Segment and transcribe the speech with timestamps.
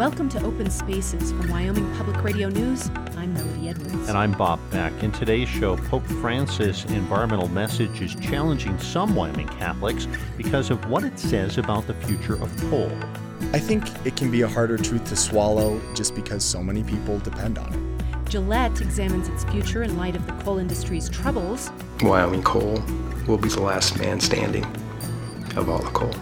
[0.00, 2.88] Welcome to Open Spaces from Wyoming Public Radio News.
[3.18, 4.08] I'm Melody Edwards.
[4.08, 4.94] And I'm Bob Beck.
[5.02, 10.08] In today's show, Pope Francis' environmental message is challenging some Wyoming Catholics
[10.38, 12.90] because of what it says about the future of coal.
[13.52, 17.18] I think it can be a harder truth to swallow just because so many people
[17.18, 18.30] depend on it.
[18.30, 21.70] Gillette examines its future in light of the coal industry's troubles.
[22.00, 22.82] Wyoming coal
[23.28, 24.64] will be the last man standing
[25.56, 26.14] of all the coal.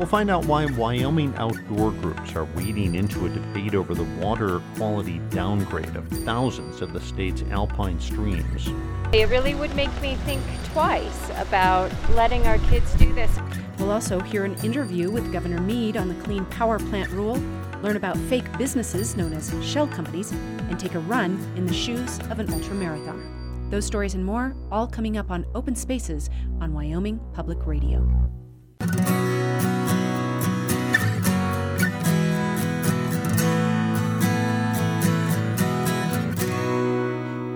[0.00, 4.62] We'll find out why Wyoming outdoor groups are wading into a debate over the water
[4.76, 8.70] quality downgrade of thousands of the state's alpine streams.
[9.12, 10.40] It really would make me think
[10.72, 13.30] twice about letting our kids do this.
[13.78, 17.38] We'll also hear an interview with Governor Mead on the Clean Power Plant rule,
[17.82, 22.18] learn about fake businesses known as shell companies, and take a run in the shoes
[22.30, 23.70] of an ultramarathoner.
[23.70, 28.30] Those stories and more, all coming up on Open Spaces on Wyoming Public Radio.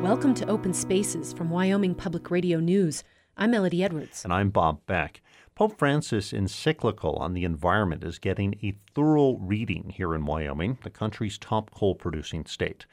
[0.04, 3.02] Welcome to Open Spaces from Wyoming Public Radio News.
[3.38, 4.22] I'm Melody Edwards.
[4.22, 5.22] And I'm Bob Beck.
[5.54, 10.90] Pope Francis' encyclical on the environment is getting a thorough reading here in Wyoming, the
[10.90, 12.84] country's top coal producing state.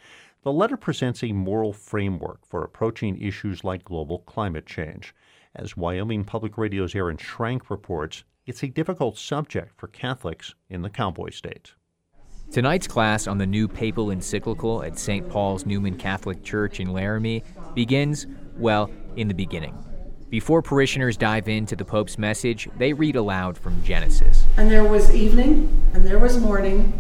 [0.44, 5.14] The letter presents a moral framework for approaching issues like global climate change.
[5.54, 10.90] As Wyoming Public Radio's Aaron Schrank reports, it's a difficult subject for Catholics in the
[10.90, 11.74] cowboy state.
[12.52, 15.30] Tonight's class on the new papal encyclical at St.
[15.30, 18.28] Paul's Newman Catholic Church in Laramie begins,
[18.58, 19.74] well, in the beginning.
[20.30, 24.44] Before parishioners dive into the Pope's message, they read aloud from Genesis.
[24.58, 26.92] And there was evening, and there was morning,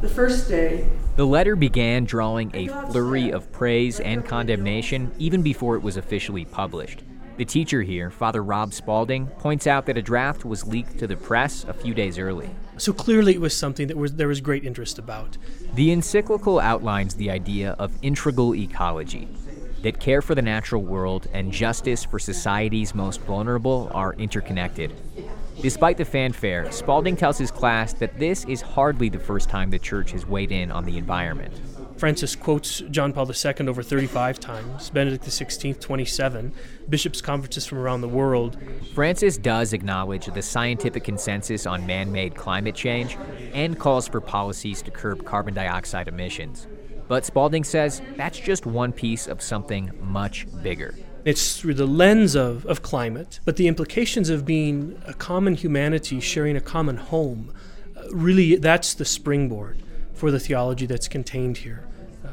[0.00, 0.88] the first day.
[1.16, 6.46] The letter began drawing a flurry of praise and condemnation even before it was officially
[6.46, 7.02] published.
[7.36, 11.16] The teacher here, Father Rob Spalding, points out that a draft was leaked to the
[11.16, 12.48] press a few days early.
[12.78, 15.36] So clearly, it was something that was, there was great interest about.
[15.74, 19.28] The encyclical outlines the idea of integral ecology
[19.82, 24.94] that care for the natural world and justice for society's most vulnerable are interconnected.
[25.60, 29.78] Despite the fanfare, Spalding tells his class that this is hardly the first time the
[29.78, 31.52] church has weighed in on the environment.
[31.96, 36.52] Francis quotes John Paul II over 35 times, Benedict XVI 27,
[36.88, 38.58] bishops' conferences from around the world.
[38.94, 43.16] Francis does acknowledge the scientific consensus on man made climate change
[43.54, 46.66] and calls for policies to curb carbon dioxide emissions.
[47.08, 50.94] But Spalding says that's just one piece of something much bigger.
[51.24, 56.20] It's through the lens of, of climate, but the implications of being a common humanity
[56.20, 57.52] sharing a common home
[57.96, 59.82] uh, really, that's the springboard
[60.16, 61.85] for the theology that's contained here,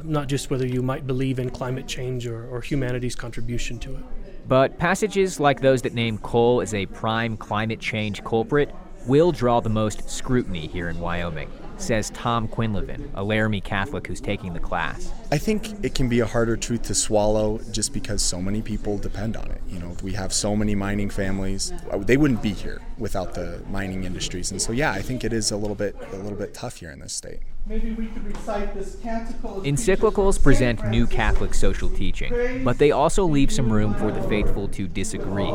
[0.03, 4.03] not just whether you might believe in climate change or, or humanity's contribution to it.
[4.47, 8.73] But passages like those that name coal as a prime climate change culprit
[9.07, 11.49] will draw the most scrutiny here in Wyoming,
[11.81, 15.11] says Tom Quinlivan, a Laramie Catholic who's taking the class.
[15.31, 18.97] I think it can be a harder truth to swallow just because so many people
[18.97, 19.61] depend on it.
[19.67, 23.61] You know, we have so many mining families; uh, they wouldn't be here without the
[23.69, 24.51] mining industries.
[24.51, 26.91] And so, yeah, I think it is a little bit a little bit tough here
[26.91, 27.39] in this state.
[27.65, 29.61] Maybe we could recite this canticle.
[29.61, 34.67] Encyclicals present new Catholic social teaching, but they also leave some room for the faithful
[34.69, 35.49] to disagree.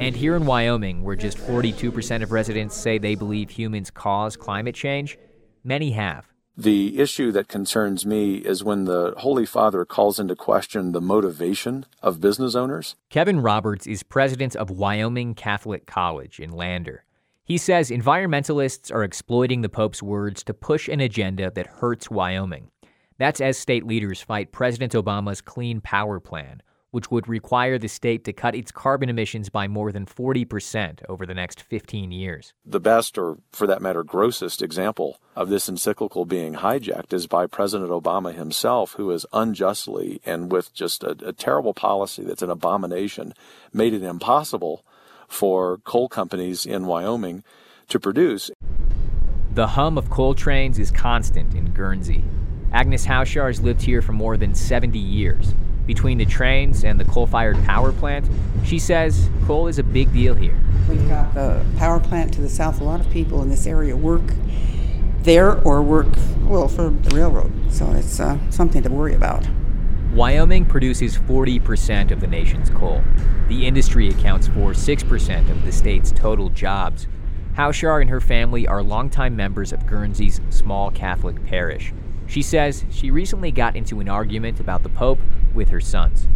[0.00, 4.74] And here in Wyoming, where just 42% of residents say they believe humans cause climate
[4.74, 5.18] change,
[5.66, 6.28] many have.
[6.56, 11.84] The issue that concerns me is when the Holy Father calls into question the motivation
[12.02, 12.96] of business owners.
[13.10, 17.04] Kevin Roberts is president of Wyoming Catholic College in Lander.
[17.44, 22.70] He says environmentalists are exploiting the Pope's words to push an agenda that hurts Wyoming.
[23.18, 26.62] That's as state leaders fight President Obama's Clean Power Plan,
[26.96, 31.26] which would require the state to cut its carbon emissions by more than 40% over
[31.26, 32.54] the next 15 years.
[32.64, 37.48] The best, or for that matter, grossest example of this encyclical being hijacked is by
[37.48, 42.48] President Obama himself, who has unjustly and with just a, a terrible policy that's an
[42.48, 43.34] abomination
[43.74, 44.82] made it impossible
[45.28, 47.44] for coal companies in Wyoming
[47.90, 48.50] to produce.
[49.52, 52.24] The hum of coal trains is constant in Guernsey.
[52.72, 55.52] Agnes Hauschar has lived here for more than 70 years.
[55.86, 58.28] Between the trains and the coal fired power plant,
[58.64, 60.58] she says coal is a big deal here.
[60.88, 62.80] We've got the power plant to the south.
[62.80, 64.22] A lot of people in this area work
[65.22, 66.08] there or work,
[66.42, 67.52] well, for the railroad.
[67.70, 69.46] So it's uh, something to worry about.
[70.12, 73.02] Wyoming produces 40% of the nation's coal.
[73.48, 77.06] The industry accounts for 6% of the state's total jobs.
[77.56, 81.92] Hauschar and her family are longtime members of Guernsey's small Catholic parish.
[82.26, 85.20] She says she recently got into an argument about the Pope
[85.54, 86.26] with her sons.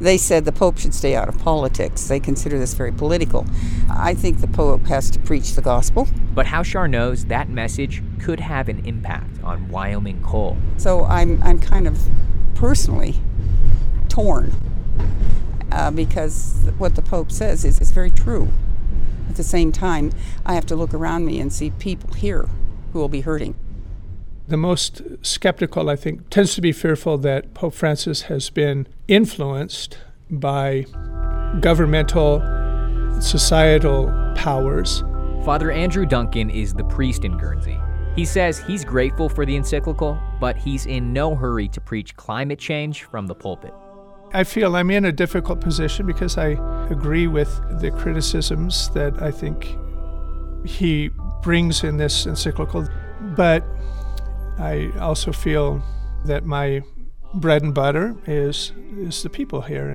[0.00, 2.06] They said the Pope should stay out of politics.
[2.06, 3.44] They consider this very political.
[3.90, 6.06] I think the Pope has to preach the gospel.
[6.34, 10.56] But Hauschar knows that message could have an impact on Wyoming coal.
[10.76, 12.00] So I'm, I'm kind of
[12.54, 13.16] personally
[14.08, 14.52] torn
[15.72, 18.48] uh, because what the Pope says is, is very true.
[19.28, 20.12] At the same time,
[20.46, 22.48] I have to look around me and see people here
[22.92, 23.56] who will be hurting.
[24.48, 29.98] The most skeptical, I think, tends to be fearful that Pope Francis has been influenced
[30.30, 30.86] by
[31.60, 32.40] governmental,
[33.20, 35.04] societal powers.
[35.44, 37.78] Father Andrew Duncan is the priest in Guernsey.
[38.16, 42.58] He says he's grateful for the encyclical, but he's in no hurry to preach climate
[42.58, 43.74] change from the pulpit.
[44.32, 46.56] I feel I'm in a difficult position because I
[46.90, 47.50] agree with
[47.82, 49.76] the criticisms that I think
[50.64, 51.10] he
[51.42, 52.88] brings in this encyclical,
[53.36, 53.62] but
[54.58, 55.82] I also feel
[56.24, 56.82] that my
[57.34, 59.94] bread and butter is is the people here.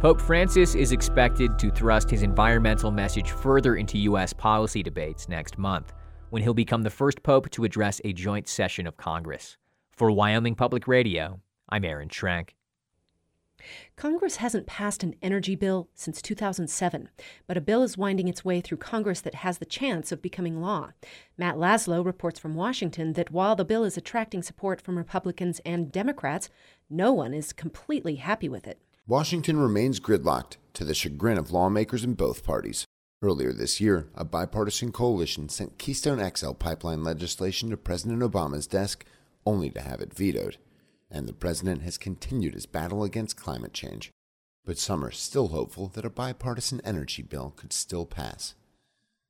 [0.00, 4.32] Pope Francis is expected to thrust his environmental message further into U.S.
[4.32, 5.92] policy debates next month,
[6.30, 9.56] when he'll become the first pope to address a joint session of Congress.
[9.90, 12.50] For Wyoming Public Radio, I'm Aaron Schrank.
[13.96, 17.08] Congress hasn't passed an energy bill since 2007,
[17.46, 20.60] but a bill is winding its way through Congress that has the chance of becoming
[20.60, 20.90] law.
[21.36, 25.92] Matt Laslo reports from Washington that while the bill is attracting support from Republicans and
[25.92, 26.48] Democrats,
[26.88, 28.80] no one is completely happy with it.
[29.06, 32.84] Washington remains gridlocked to the chagrin of lawmakers in both parties.
[33.22, 39.04] Earlier this year, a bipartisan coalition sent Keystone XL pipeline legislation to President Obama's desk
[39.44, 40.58] only to have it vetoed
[41.10, 44.10] and the president has continued his battle against climate change.
[44.64, 48.54] But some are still hopeful that a bipartisan energy bill could still pass.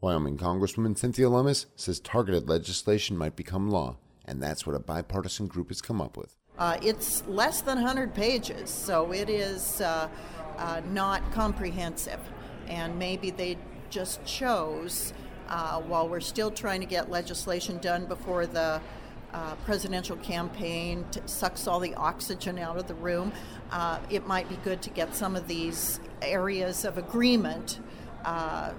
[0.01, 5.47] Wyoming Congresswoman Cynthia Lummis says targeted legislation might become law, and that's what a bipartisan
[5.47, 6.37] group has come up with.
[6.59, 10.09] Uh, it's less than 100 pages, so it is uh,
[10.57, 12.21] uh, not comprehensive.
[12.67, 13.57] And maybe they
[13.91, 15.13] just chose,
[15.49, 18.81] uh, while we're still trying to get legislation done before the
[19.33, 23.33] uh, presidential campaign t- sucks all the oxygen out of the room,
[23.71, 27.81] uh, it might be good to get some of these areas of agreement
[28.25, 28.73] uh,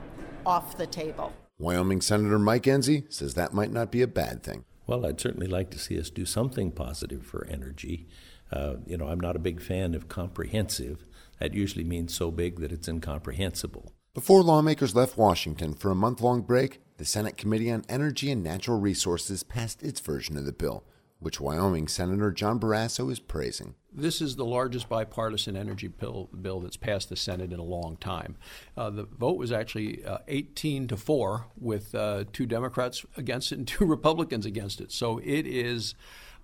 [0.45, 1.33] off the table.
[1.57, 4.65] Wyoming Senator Mike Enzi says that might not be a bad thing.
[4.87, 8.07] Well, I'd certainly like to see us do something positive for energy.
[8.51, 11.05] Uh, you know, I'm not a big fan of comprehensive.
[11.39, 13.93] That usually means so big that it's incomprehensible.
[14.15, 18.43] Before lawmakers left Washington for a month long break, the Senate Committee on Energy and
[18.43, 20.83] Natural Resources passed its version of the bill,
[21.19, 23.75] which Wyoming Senator John Barrasso is praising.
[23.89, 27.95] This is the largest bipartisan energy bill, bill that's passed the Senate in a long
[27.95, 28.35] time.
[28.75, 33.59] Uh, the vote was actually uh, 18 to 4, with uh, two Democrats against it
[33.59, 34.91] and two Republicans against it.
[34.91, 35.95] So it is.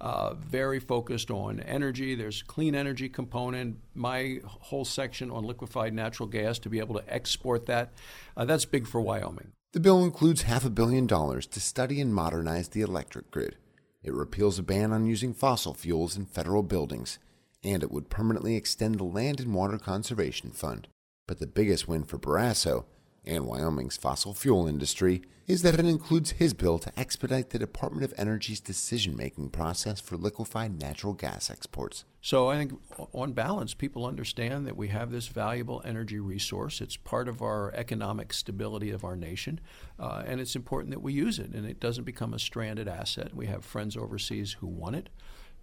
[0.01, 2.15] Uh, very focused on energy.
[2.15, 3.77] There's clean energy component.
[3.93, 7.93] My whole section on liquefied natural gas to be able to export that.
[8.35, 9.53] Uh, that's big for Wyoming.
[9.75, 13.57] The bill includes half a billion dollars to study and modernize the electric grid.
[14.03, 17.19] It repeals a ban on using fossil fuels in federal buildings,
[17.61, 20.87] and it would permanently extend the Land and Water Conservation Fund.
[21.27, 22.85] But the biggest win for Barrasso
[23.25, 28.03] and Wyoming's fossil fuel industry is that it includes his bill to expedite the Department
[28.03, 32.03] of Energy's decision making process for liquefied natural gas exports.
[32.19, 32.73] So I think,
[33.13, 36.81] on balance, people understand that we have this valuable energy resource.
[36.81, 39.59] It's part of our economic stability of our nation,
[39.99, 43.35] uh, and it's important that we use it and it doesn't become a stranded asset.
[43.35, 45.09] We have friends overseas who want it.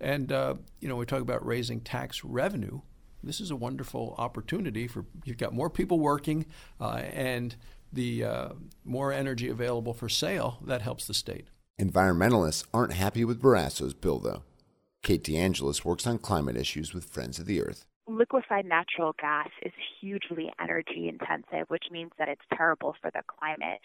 [0.00, 2.80] And, uh, you know, we talk about raising tax revenue
[3.22, 6.46] this is a wonderful opportunity for you've got more people working
[6.80, 7.56] uh, and
[7.92, 8.48] the uh,
[8.84, 11.46] more energy available for sale that helps the state.
[11.80, 14.42] Environmentalists aren't happy with Barrasso's bill, though.
[15.02, 17.86] Kate DeAngelis works on climate issues with Friends of the Earth.
[18.06, 23.80] Liquefied natural gas is hugely energy intensive, which means that it's terrible for the climate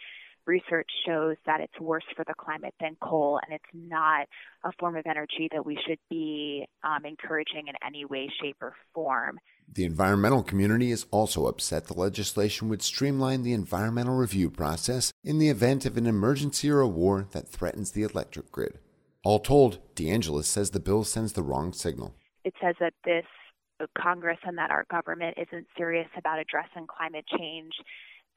[0.48, 4.28] research shows that it's worse for the climate than coal, and it's not
[4.64, 8.74] a form of energy that we should be um, encouraging in any way, shape, or
[8.94, 9.40] form.
[9.72, 15.40] The environmental community is also upset the legislation would streamline the environmental review process in
[15.40, 18.80] the event of an emergency or a war that threatens the electric grid.
[19.24, 22.16] All told, DeAngelis says the bill sends the wrong signal.
[22.46, 23.26] It says that this
[23.98, 27.74] Congress and that our government isn't serious about addressing climate change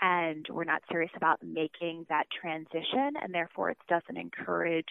[0.00, 4.88] and we're not serious about making that transition, and therefore it doesn't encourage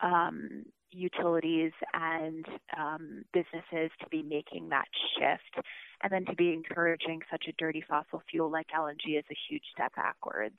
[0.00, 2.46] um, utilities and
[2.78, 4.86] um, businesses to be making that
[5.18, 5.66] shift.
[6.02, 9.64] And then to be encouraging such a dirty fossil fuel like LNG is a huge
[9.72, 10.56] step backwards.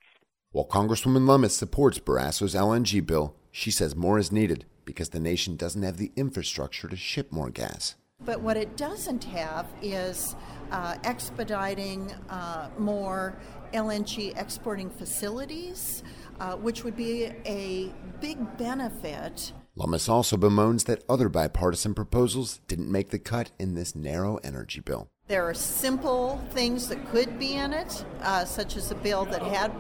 [0.52, 5.56] While Congresswoman Lummis supports Barrasso's LNG bill, she says more is needed because the nation
[5.56, 7.96] doesn't have the infrastructure to ship more gas.
[8.28, 10.36] But what it doesn't have is
[10.70, 13.38] uh, expediting uh, more
[13.74, 16.04] LNG exporting facilities,
[16.42, 19.54] uh, which would be a big benefit.
[19.78, 24.82] Lummis also bemoans that other bipartisan proposals didn't make the cut in this narrow energy
[24.82, 25.08] bill.
[25.30, 29.42] There are simple things that could be in it, uh, such as a bill that
[29.42, 29.72] had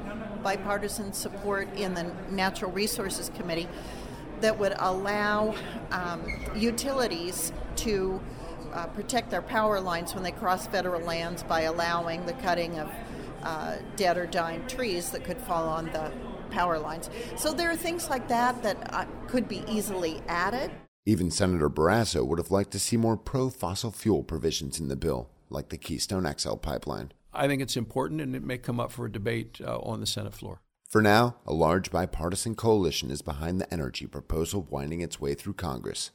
[0.41, 3.67] bipartisan support in the Natural Resources Committee
[4.39, 5.53] that would allow
[5.91, 6.23] um,
[6.55, 8.21] utilities to
[8.73, 12.91] uh, protect their power lines when they cross federal lands by allowing the cutting of
[13.43, 16.11] uh, dead or dying trees that could fall on the
[16.49, 17.09] power lines.
[17.35, 20.71] So there are things like that that uh, could be easily added.
[21.05, 24.95] Even Senator Barrasso would have liked to see more pro fossil fuel provisions in the
[24.95, 27.13] bill, like the Keystone XL pipeline.
[27.33, 30.05] I think it's important and it may come up for a debate uh, on the
[30.05, 30.61] Senate floor.
[30.89, 35.53] For now, a large bipartisan coalition is behind the energy proposal winding its way through
[35.53, 36.11] Congress.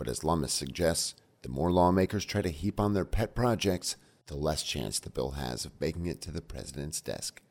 [0.00, 3.96] But as Lummis suggests, the more lawmakers try to heap on their pet projects,
[4.28, 7.42] the less chance the bill has of making it to the president's desk.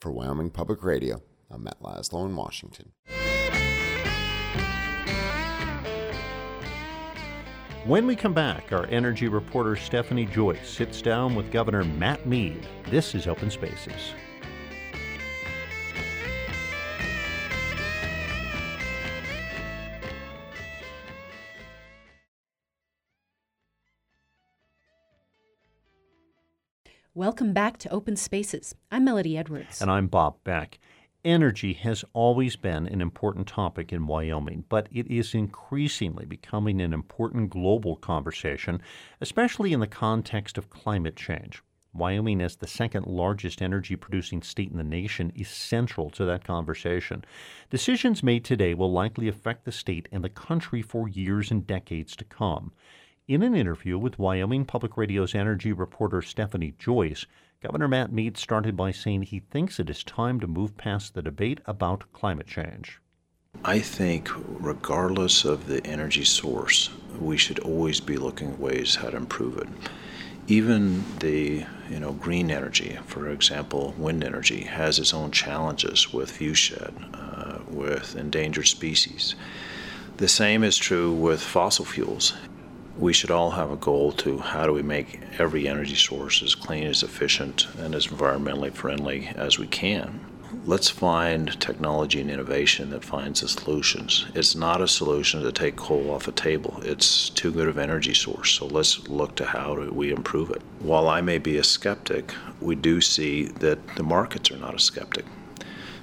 [0.00, 2.92] For Wyoming Public Radio, I'm Matt Laslo in Washington.
[7.84, 12.66] When we come back, our energy reporter Stephanie Joyce sits down with Governor Matt Mead.
[12.88, 14.14] This is Open Spaces.
[27.16, 28.74] Welcome back to Open Spaces.
[28.90, 29.80] I'm Melody Edwards.
[29.80, 30.80] And I'm Bob Beck.
[31.24, 36.92] Energy has always been an important topic in Wyoming, but it is increasingly becoming an
[36.92, 38.82] important global conversation,
[39.20, 41.62] especially in the context of climate change.
[41.92, 46.42] Wyoming, as the second largest energy producing state in the nation, is central to that
[46.42, 47.24] conversation.
[47.70, 52.16] Decisions made today will likely affect the state and the country for years and decades
[52.16, 52.72] to come.
[53.26, 57.24] In an interview with Wyoming Public Radio's energy reporter Stephanie Joyce,
[57.62, 61.22] Governor Matt Mead started by saying he thinks it is time to move past the
[61.22, 63.00] debate about climate change.
[63.64, 69.08] I think, regardless of the energy source, we should always be looking at ways how
[69.08, 69.68] to improve it.
[70.46, 76.30] Even the you know green energy, for example, wind energy, has its own challenges with
[76.30, 79.34] viewshed, uh, with endangered species.
[80.18, 82.34] The same is true with fossil fuels
[82.98, 86.54] we should all have a goal to how do we make every energy source as
[86.54, 90.20] clean, as efficient, and as environmentally friendly as we can.
[90.64, 94.26] Let's find technology and innovation that finds the solutions.
[94.34, 96.80] It's not a solution to take coal off the table.
[96.82, 98.52] It's too good of an energy source.
[98.52, 100.62] So let's look to how do we improve it.
[100.78, 104.78] While I may be a skeptic, we do see that the markets are not a
[104.78, 105.26] skeptic.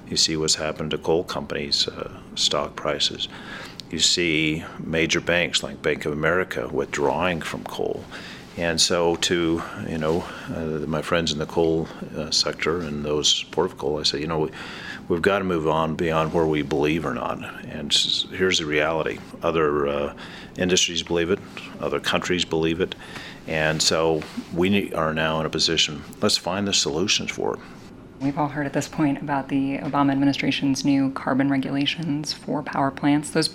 [0.06, 3.28] You see what's happened to coal companies' uh, stock prices
[3.92, 8.04] you see major banks like Bank of America withdrawing from coal.
[8.56, 13.28] And so, to you know, uh, my friends in the coal uh, sector and those
[13.28, 14.50] supportive of coal, I say, you know, we,
[15.08, 17.42] we've got to move on beyond where we believe or not.
[17.64, 17.92] And
[18.30, 20.14] here's the reality: other uh,
[20.58, 21.38] industries believe it,
[21.80, 22.94] other countries believe it,
[23.46, 24.22] and so
[24.54, 26.02] we are now in a position.
[26.20, 27.60] Let's find the solutions for it.
[28.20, 32.90] We've all heard at this point about the Obama administration's new carbon regulations for power
[32.90, 33.30] plants.
[33.30, 33.48] Those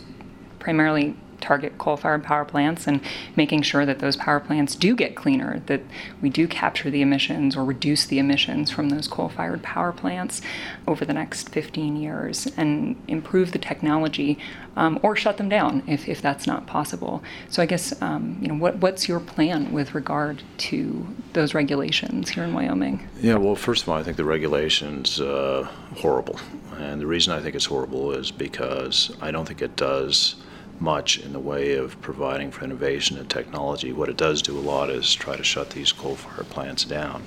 [0.67, 2.99] primarily target coal fired power plants and
[3.37, 5.81] making sure that those power plants do get cleaner, that
[6.21, 10.41] we do capture the emissions or reduce the emissions from those coal fired power plants
[10.85, 14.37] over the next 15 years and improve the technology
[14.75, 17.23] um, or shut them down if, if that's not possible.
[17.47, 22.29] So I guess, um, you know, what, what's your plan with regard to those regulations
[22.29, 23.07] here in Wyoming?
[23.21, 26.37] Yeah, well, first of all, I think the regulation's uh, horrible.
[26.77, 30.35] And the reason I think it's horrible is because I don't think it does
[30.79, 33.91] much in the way of providing for innovation and technology.
[33.91, 37.23] What it does do a lot is try to shut these coal fired plants down.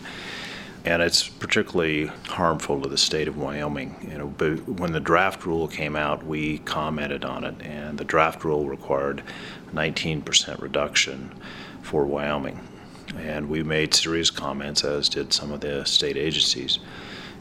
[0.84, 4.08] And it's particularly harmful to the state of Wyoming.
[4.10, 8.44] You know, when the draft rule came out, we commented on it, and the draft
[8.44, 9.22] rule required
[9.74, 11.34] 19% reduction
[11.82, 12.66] for Wyoming.
[13.18, 16.78] And we made serious comments, as did some of the state agencies.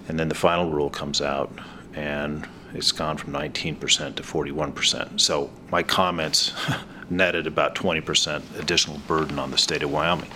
[0.10, 1.52] And then the final rule comes out,
[1.94, 5.20] and it's gone from 19% to 41%.
[5.20, 6.54] So my comments
[7.10, 10.30] netted about 20% additional burden on the state of Wyoming.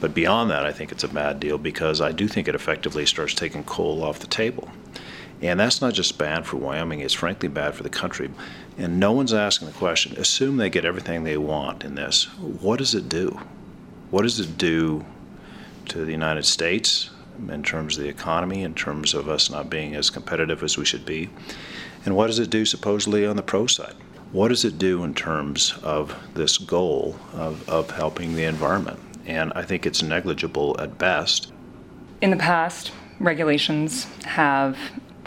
[0.00, 3.06] But beyond that, I think it's a bad deal because I do think it effectively
[3.06, 4.68] starts taking coal off the table.
[5.42, 8.30] And that's not just bad for Wyoming, it's frankly bad for the country.
[8.76, 12.24] And no one's asking the question assume they get everything they want in this.
[12.38, 13.40] What does it do?
[14.10, 15.04] What does it do
[15.86, 17.10] to the United States
[17.48, 20.84] in terms of the economy, in terms of us not being as competitive as we
[20.84, 21.30] should be?
[22.04, 23.94] And what does it do supposedly on the pro side?
[24.32, 28.98] what does it do in terms of this goal of, of helping the environment?
[29.26, 31.52] And I think it's negligible at best.
[32.20, 34.78] In the past, regulations have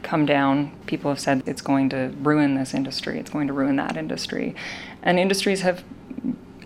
[0.03, 0.71] come down.
[0.85, 4.55] People have said it's going to ruin this industry, it's going to ruin that industry.
[5.01, 5.83] And industries have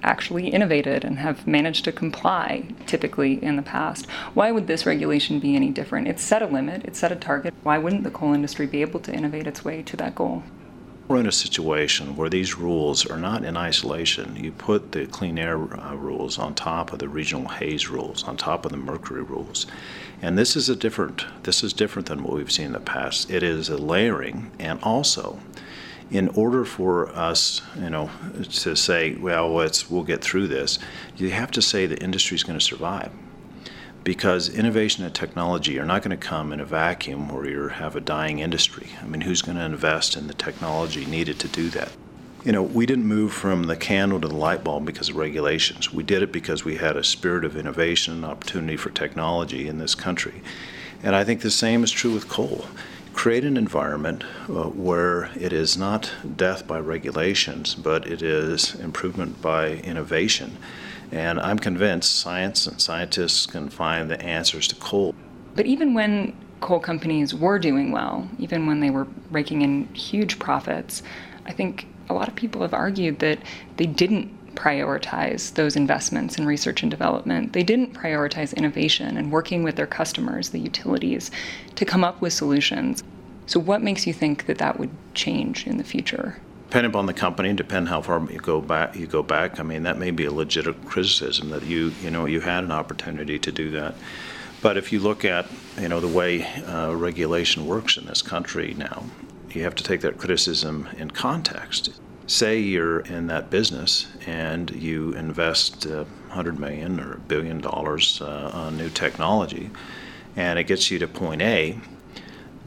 [0.03, 4.09] actually innovated and have managed to comply typically in the past.
[4.33, 6.07] Why would this regulation be any different?
[6.07, 7.53] It's set a limit, it's set a target.
[7.63, 10.43] Why wouldn't the coal industry be able to innovate its way to that goal?
[11.07, 14.35] We're in a situation where these rules are not in isolation.
[14.35, 18.35] You put the clean air uh, rules on top of the regional haze rules, on
[18.35, 19.67] top of the mercury rules.
[20.21, 23.31] And this is a different this is different than what we've seen in the past.
[23.31, 25.39] It is a layering and also
[26.09, 28.09] in order for us, you know,
[28.43, 30.79] to say, well, let's we'll get through this,
[31.17, 33.11] you have to say the industry is going to survive
[34.07, 37.93] because innovation and technology are not going to come in a vacuum where you have
[37.97, 38.87] a dying industry.
[39.01, 41.91] I mean, who's going to invest in the technology needed to do that?
[42.45, 45.91] You know, we didn't move from the candle to the light bulb because of regulations.
[45.91, 49.77] We did it because we had a spirit of innovation and opportunity for technology in
[49.77, 50.41] this country.
[51.03, 52.65] And I think the same is true with coal.
[53.27, 59.41] Create an environment uh, where it is not death by regulations, but it is improvement
[59.41, 60.55] by innovation.
[61.11, 65.13] And I'm convinced science and scientists can find the answers to coal.
[65.57, 70.39] But even when coal companies were doing well, even when they were raking in huge
[70.39, 71.03] profits,
[71.45, 73.39] I think a lot of people have argued that
[73.75, 77.51] they didn't prioritize those investments in research and development.
[77.51, 81.29] They didn't prioritize innovation and working with their customers, the utilities,
[81.75, 83.03] to come up with solutions.
[83.47, 86.37] So, what makes you think that that would change in the future?
[86.67, 88.95] depending upon the company, depend how far you go back.
[88.95, 89.59] You go back.
[89.59, 92.71] I mean, that may be a legitimate criticism that you you know you had an
[92.71, 93.95] opportunity to do that.
[94.61, 95.47] But if you look at
[95.79, 99.05] you know the way uh, regulation works in this country now,
[99.51, 101.89] you have to take that criticism in context.
[102.27, 108.21] Say you're in that business and you invest uh, 100 million or a billion dollars
[108.21, 109.69] uh, on new technology,
[110.35, 111.79] and it gets you to point A.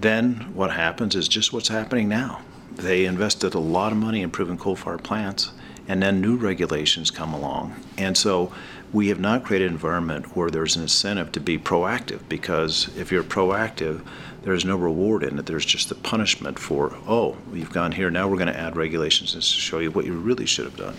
[0.00, 2.42] Then what happens is just what's happening now
[2.80, 5.52] they invested a lot of money in improving coal fired plants,
[5.88, 7.74] and then new regulations come along.
[7.98, 8.52] And so
[8.92, 13.12] we have not created an environment where there's an incentive to be proactive because if
[13.12, 14.04] you're proactive,
[14.42, 15.46] there's no reward in it.
[15.46, 19.32] There's just the punishment for, oh, you've gone here, now we're going to add regulations
[19.32, 20.96] to show you what you really should have done.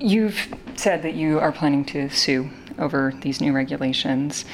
[0.00, 4.44] You've said that you are planning to sue over these new regulations.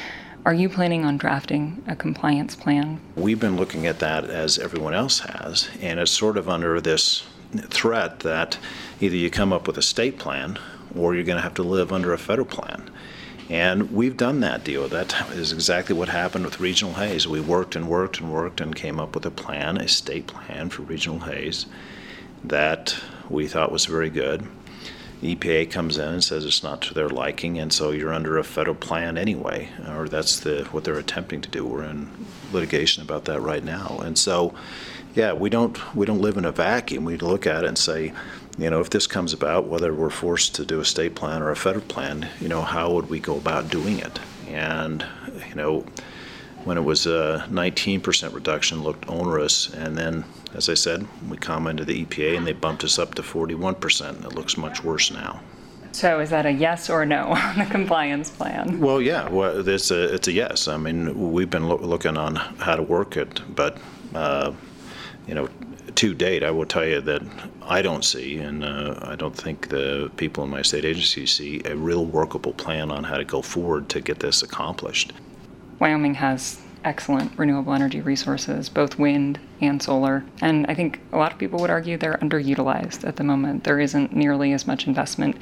[0.47, 2.99] Are you planning on drafting a compliance plan?
[3.15, 7.27] We've been looking at that as everyone else has, and it's sort of under this
[7.69, 8.57] threat that
[9.03, 10.59] either you come up with a state plan
[10.97, 12.91] or you're going to have to live under a federal plan.
[13.51, 14.89] And we've done that deal.
[14.89, 17.29] That is exactly what happened with regional haze.
[17.29, 20.71] We worked and worked and worked and came up with a plan, a state plan
[20.71, 21.67] for regional haze
[22.45, 22.97] that
[23.29, 24.47] we thought was very good.
[25.23, 28.45] EPA comes in and says it's not to their liking, and so you're under a
[28.45, 31.67] federal plan anyway, or that's the what they're attempting to do.
[31.67, 32.11] We're in
[32.53, 34.55] litigation about that right now, and so
[35.15, 37.05] yeah, we don't we don't live in a vacuum.
[37.05, 38.13] We look at it and say,
[38.57, 41.51] you know, if this comes about, whether we're forced to do a state plan or
[41.51, 44.19] a federal plan, you know, how would we go about doing it?
[44.49, 45.05] And
[45.49, 45.85] you know,
[46.65, 51.87] when it was a 19% reduction, looked onerous, and then as I said, we commented
[51.87, 54.25] to the EPA and they bumped us up to 41%.
[54.25, 55.41] It looks much worse now.
[55.93, 58.81] So is that a yes or no on the compliance plan?
[58.81, 60.69] Well, yeah, well, it's a it's a yes.
[60.69, 63.79] I mean, we've been lo- looking on how to work it, but
[64.15, 64.53] uh,
[65.27, 65.49] you know,
[65.97, 67.23] to date, I will tell you that
[67.63, 71.61] I don't see, and uh, I don't think the people in my state agency see
[71.65, 75.13] a real workable plan on how to go forward to get this accomplished.
[75.81, 80.25] Wyoming has excellent renewable energy resources, both wind and solar.
[80.41, 83.65] And I think a lot of people would argue they're underutilized at the moment.
[83.65, 85.37] There isn't nearly as much investment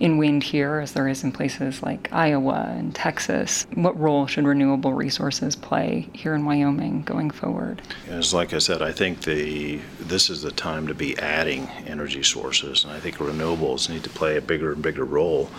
[0.00, 3.66] in wind here as there is in places like Iowa and Texas.
[3.74, 7.82] What role should renewable resources play here in Wyoming going forward?
[8.08, 12.22] As like I said, I think the this is the time to be adding energy
[12.22, 15.50] sources, and I think renewables need to play a bigger and bigger role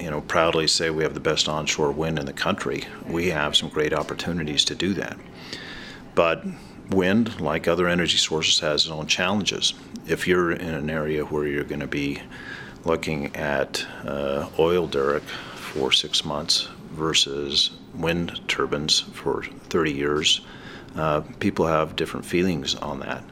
[0.00, 2.84] you know, proudly say we have the best onshore wind in the country.
[3.06, 5.18] We have some great opportunities to do that.
[6.14, 6.44] But
[6.90, 9.74] wind, like other energy sources, has its own challenges.
[10.06, 12.22] If you're in an area where you're going to be
[12.84, 20.40] looking at uh, oil derrick for six months versus wind turbines for 30 years,
[20.96, 23.22] uh, people have different feelings on that.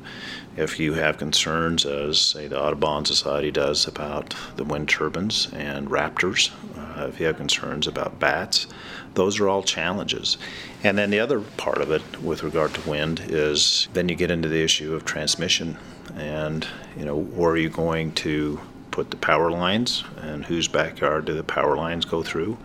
[0.57, 5.89] If you have concerns, as say the Audubon Society does, about the wind turbines and
[5.89, 8.67] raptors, uh, if you have concerns about bats,
[9.15, 10.37] those are all challenges.
[10.83, 14.31] And then the other part of it with regard to wind is then you get
[14.31, 15.77] into the issue of transmission
[16.17, 16.67] and
[16.97, 21.35] you know where are you going to put the power lines and whose backyard do
[21.35, 22.59] the power lines go through.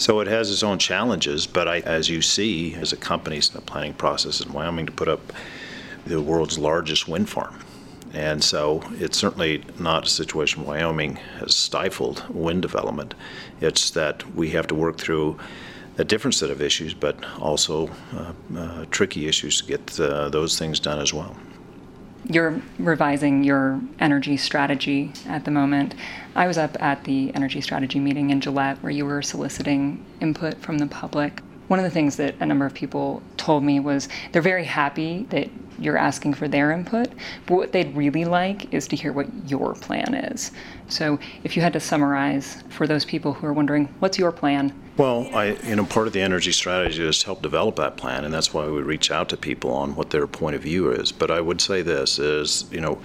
[0.00, 3.42] So it has its own challenges, but I, as you see, as a company in
[3.52, 5.20] the planning process in Wyoming to put up
[6.06, 7.58] the world's largest wind farm.
[8.14, 13.14] And so it's certainly not a situation Wyoming has stifled wind development.
[13.60, 15.38] It's that we have to work through
[15.98, 20.58] a different set of issues, but also uh, uh, tricky issues to get uh, those
[20.58, 21.36] things done as well.
[22.24, 25.94] You're revising your energy strategy at the moment.
[26.34, 30.58] I was up at the energy strategy meeting in Gillette where you were soliciting input
[30.58, 31.40] from the public.
[31.68, 35.26] One of the things that a number of people told me was they're very happy
[35.30, 37.08] that you're asking for their input,
[37.46, 40.52] but what they'd really like is to hear what your plan is.
[40.90, 44.72] So, if you had to summarize for those people who are wondering, what's your plan?
[44.96, 48.24] Well, I, you know, part of the energy strategy is to help develop that plan,
[48.24, 51.12] and that's why we reach out to people on what their point of view is.
[51.12, 53.00] But I would say this is, you know,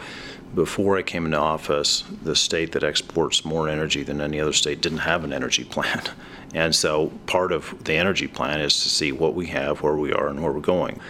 [0.54, 4.82] before I came into office, the state that exports more energy than any other state
[4.82, 6.02] didn't have an energy plan.
[6.54, 10.14] And so part of the energy plan is to see what we have, where we
[10.14, 11.02] are, and where we're going.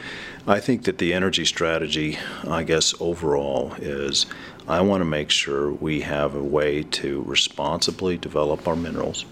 [0.47, 4.25] I think that the energy strategy, I guess, overall is
[4.67, 9.25] I want to make sure we have a way to responsibly develop our minerals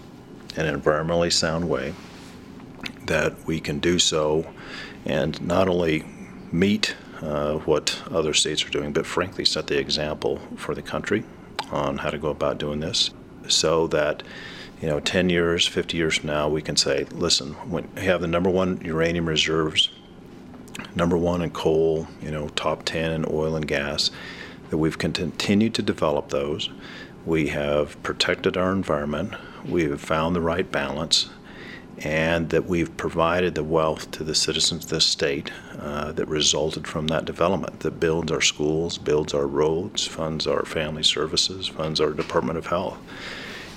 [0.56, 1.94] in an environmentally sound way,
[3.06, 4.46] that we can do so
[5.04, 6.04] and not only
[6.52, 11.24] meet uh, what other states are doing, but frankly set the example for the country
[11.72, 13.10] on how to go about doing this
[13.48, 14.22] so that
[14.80, 18.26] you know 10 years 50 years from now we can say listen we have the
[18.26, 19.90] number one uranium reserves
[20.94, 24.10] number one in coal, you know, top 10 in oil and gas,
[24.76, 26.70] we've continued to develop those.
[27.26, 29.34] We have protected our environment.
[29.66, 31.30] We have found the right balance,
[31.98, 36.86] and that we've provided the wealth to the citizens of this state uh, that resulted
[36.86, 42.00] from that development that builds our schools, builds our roads, funds our family services, funds
[42.00, 42.98] our Department of Health.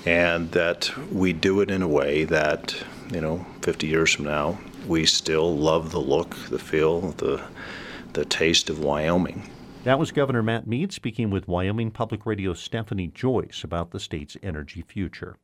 [0.04, 2.74] And that we do it in a way that,
[3.10, 7.42] you know, 50 years from now, we still love the look, the feel, the
[8.18, 9.48] the taste of Wyoming.
[9.84, 14.36] That was Governor Matt Mead speaking with Wyoming Public Radio's Stephanie Joyce about the state's
[14.42, 15.36] energy future.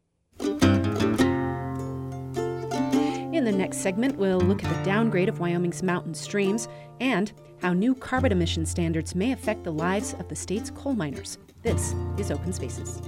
[3.33, 6.69] In the next segment, we'll look at the downgrade of Wyoming's mountain streams
[7.01, 11.39] and how new carbon emission standards may affect the lives of the state's coal miners.
[11.63, 13.01] This is Open Spaces.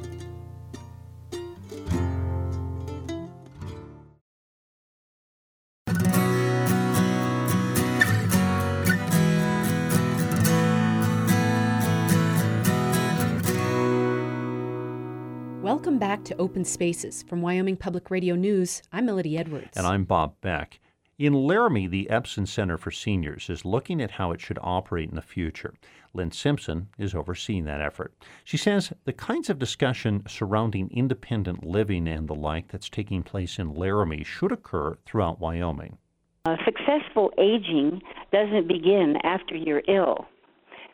[15.87, 18.83] Welcome back to Open Spaces from Wyoming Public Radio News.
[18.93, 19.77] I'm Melody Edwards.
[19.77, 20.81] And I'm Bob Beck.
[21.17, 25.15] In Laramie, the Eppson Center for Seniors is looking at how it should operate in
[25.15, 25.75] the future.
[26.13, 28.13] Lynn Simpson is overseeing that effort.
[28.43, 33.57] She says the kinds of discussion surrounding independent living and the like that's taking place
[33.57, 35.99] in Laramie should occur throughout Wyoming.
[36.47, 40.27] Uh, successful aging doesn't begin after you're ill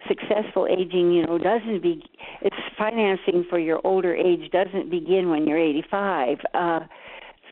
[0.09, 2.03] successful aging, you know, doesn't be
[2.41, 6.39] it's financing for your older age doesn't begin when you're 85.
[6.55, 6.81] Uh,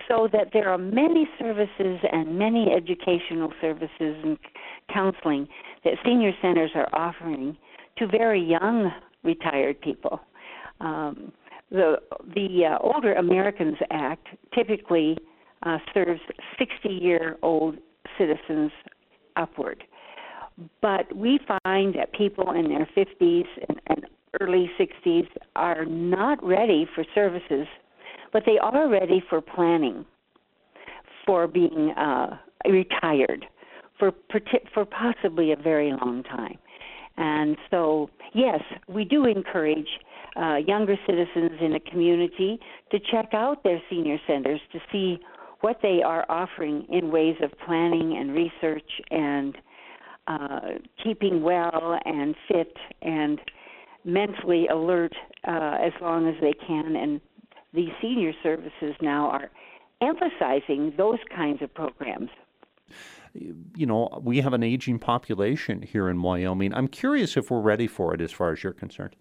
[0.09, 3.91] so that there are many services and many educational services
[4.25, 4.37] and
[4.93, 5.47] counseling
[5.85, 7.57] that senior centers are offering
[7.97, 8.91] to very young
[9.23, 10.21] retired people.
[10.81, 11.33] Um,
[11.71, 11.97] the
[12.35, 15.17] the uh, Older Americans Act typically
[15.63, 16.21] uh, serves
[16.59, 17.77] 60 year old
[18.19, 18.73] citizens
[19.37, 19.85] upward.
[20.83, 24.07] But we find that people in their 50s and, and
[24.41, 27.67] early 60s are not ready for services,
[28.33, 30.05] but they are ready for planning,
[31.27, 32.37] for being uh,
[32.69, 33.47] retired,
[33.99, 34.13] for
[34.75, 36.59] for possibly a very long time.
[37.17, 39.89] And so, yes, we do encourage
[40.37, 42.59] uh, younger citizens in the community
[42.93, 45.19] to check out their senior centers to see
[45.61, 49.57] what they are offering in ways of planning and research and
[50.31, 50.61] uh,
[51.03, 53.41] keeping well and fit and
[54.05, 55.13] mentally alert
[55.47, 56.95] uh, as long as they can.
[56.95, 57.21] And
[57.75, 59.51] these senior services now are
[60.01, 62.31] emphasizing those kinds of programs.
[63.35, 66.75] You know, we have an aging population here in Wyoming.
[66.75, 69.15] I'm curious if we're ready for it as far as you're concerned.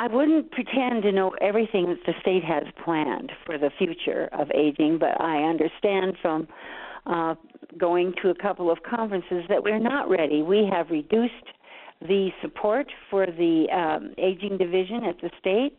[0.00, 4.48] I wouldn't pretend to know everything that the state has planned for the future of
[4.52, 6.46] aging, but I understand from
[7.08, 7.34] uh,
[7.78, 10.42] going to a couple of conferences that we're not ready.
[10.42, 11.32] We have reduced
[12.00, 15.76] the support for the um, aging division at the state.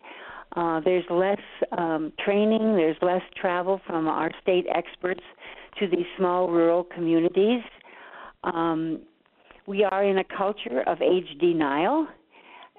[0.55, 1.39] Uh, there's less
[1.77, 5.21] um, training, there's less travel from our state experts
[5.79, 7.61] to these small rural communities.
[8.43, 9.01] Um,
[9.67, 12.07] we are in a culture of age denial,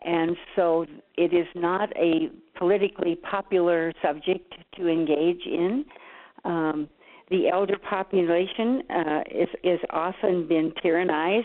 [0.05, 0.87] and so
[1.17, 5.85] it is not a politically popular subject to engage in.
[6.45, 6.89] Um,
[7.31, 11.45] the elder population uh, is is often been tyrannized.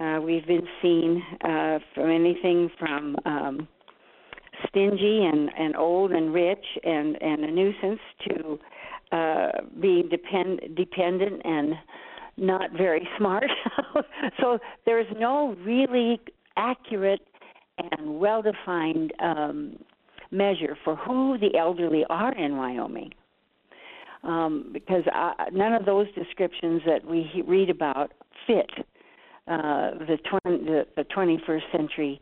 [0.00, 3.68] Uh, we've been seen uh, from anything from um,
[4.68, 8.58] stingy and, and old and rich and, and a nuisance to
[9.12, 9.48] uh,
[9.80, 11.74] being depend, dependent and
[12.36, 13.44] not very smart.
[14.40, 16.20] so there's no really
[16.56, 17.22] accurate
[17.78, 19.76] and well defined um,
[20.30, 23.12] measure for who the elderly are in Wyoming.
[24.24, 28.12] Um, because uh, none of those descriptions that we read about
[28.46, 28.70] fit
[29.46, 32.20] uh, the, 20, the, the 21st century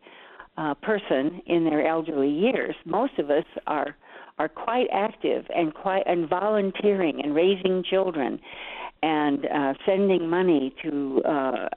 [0.59, 2.75] uh, person in their elderly years.
[2.85, 3.97] Most of us are
[4.39, 8.39] are quite active and quite and volunteering and raising children
[9.03, 11.69] and uh, sending money to uh,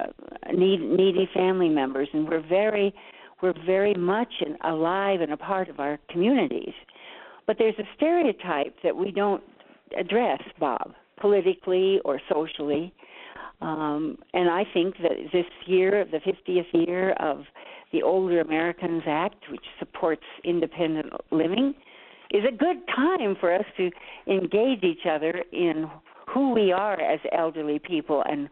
[0.53, 2.93] need, needy family members, and we're very
[3.41, 6.73] we're very much in, alive and a part of our communities.
[7.47, 9.43] But there's a stereotype that we don't
[9.97, 12.93] address, Bob, politically or socially.
[13.61, 17.43] Um, and I think that this year, the 50th year of
[17.91, 21.73] the Older Americans Act, which supports independent living,
[22.31, 23.89] is a good time for us to
[24.27, 25.89] engage each other in
[26.27, 28.49] who we are as elderly people and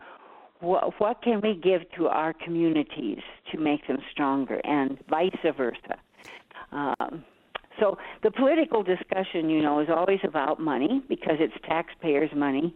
[0.59, 3.19] wh- what can we give to our communities
[3.51, 5.97] to make them stronger and vice versa.
[6.71, 7.23] Um,
[7.79, 12.73] so the political discussion, you know, is always about money because it's taxpayers' money,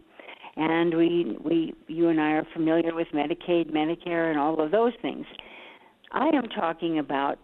[0.56, 4.92] and we we you and I are familiar with Medicaid, Medicare, and all of those
[5.02, 5.26] things.
[6.12, 7.38] I am talking about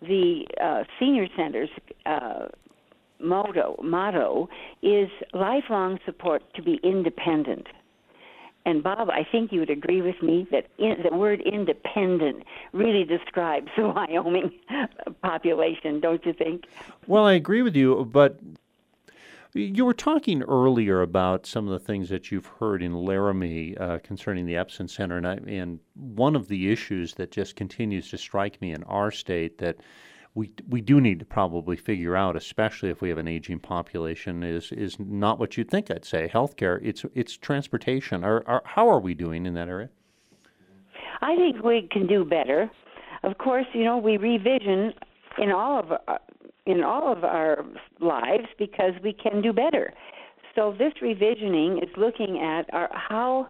[0.00, 1.70] the uh, senior centers.
[2.06, 2.46] Uh,
[3.20, 4.48] motto motto
[4.82, 7.66] is lifelong support to be independent.
[8.66, 13.04] And Bob, I think you would agree with me that in, the word independent really
[13.04, 14.52] describes the Wyoming
[15.22, 16.64] population, don't you think?
[17.06, 18.40] Well, I agree with you, but
[19.52, 23.98] you were talking earlier about some of the things that you've heard in Laramie uh,
[24.02, 28.18] concerning the Eppson Center, and, I, and one of the issues that just continues to
[28.18, 29.76] strike me in our state that
[30.34, 34.42] we we do need to probably figure out, especially if we have an aging population,
[34.42, 35.90] is is not what you'd think.
[35.90, 36.80] I'd say healthcare.
[36.82, 38.24] It's it's transportation.
[38.24, 39.90] Are, are, how are we doing in that area?
[41.22, 42.70] I think we can do better.
[43.22, 44.92] Of course, you know we revision
[45.38, 46.20] in all of our,
[46.66, 47.64] in all of our
[48.00, 49.92] lives because we can do better.
[50.54, 53.48] So this revisioning is looking at our, how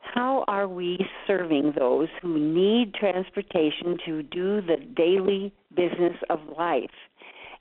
[0.00, 6.90] how are we serving those who need transportation to do the daily business of life?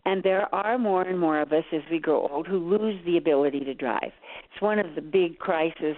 [0.06, 3.18] And there are more and more of us as we grow old who lose the
[3.18, 4.12] ability to drive.
[4.52, 5.98] It's one of the big crises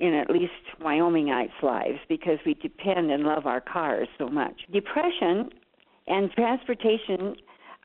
[0.00, 4.60] in at least Wyomingites' lives because we depend and love our cars so much.
[4.72, 5.50] Depression
[6.06, 7.34] and transportation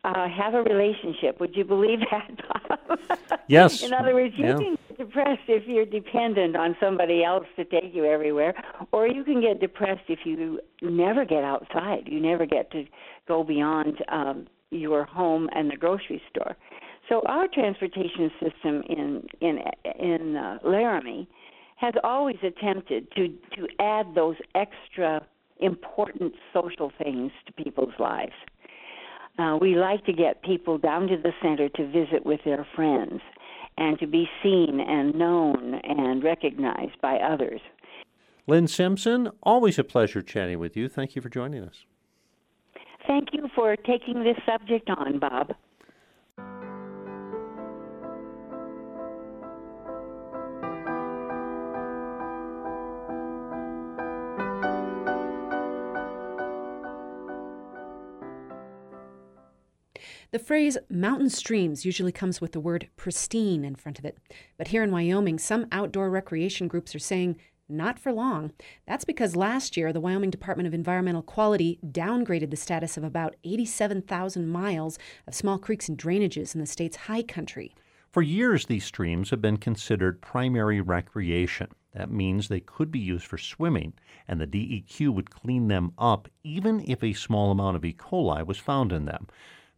[0.04, 1.40] uh, have a relationship.
[1.40, 3.00] Would you believe that?
[3.48, 3.84] yes.
[3.84, 4.58] In other words, you yeah.
[4.58, 8.54] can get depressed if you're dependent on somebody else to take you everywhere,
[8.92, 12.04] or you can get depressed if you never get outside.
[12.06, 12.86] You never get to
[13.28, 16.56] go beyond um, your home and the grocery store.
[17.10, 19.60] So our transportation system in in
[20.00, 21.28] in uh, Laramie
[21.78, 25.26] has always attempted to to add those extra
[25.60, 28.34] important social things to people's lives.
[29.40, 33.22] Uh, we like to get people down to the center to visit with their friends
[33.78, 37.60] and to be seen and known and recognized by others.
[38.46, 40.88] Lynn Simpson, always a pleasure chatting with you.
[40.88, 41.86] Thank you for joining us.
[43.08, 45.54] Thank you for taking this subject on, Bob.
[60.32, 64.18] The phrase mountain streams usually comes with the word pristine in front of it.
[64.58, 67.38] But here in Wyoming, some outdoor recreation groups are saying
[67.70, 68.52] not for long.
[68.88, 73.36] That's because last year, the Wyoming Department of Environmental Quality downgraded the status of about
[73.44, 77.74] 87,000 miles of small creeks and drainages in the state's high country.
[78.12, 81.70] For years, these streams have been considered primary recreation.
[81.94, 83.94] That means they could be used for swimming,
[84.28, 87.94] and the DEQ would clean them up even if a small amount of E.
[87.94, 89.28] coli was found in them.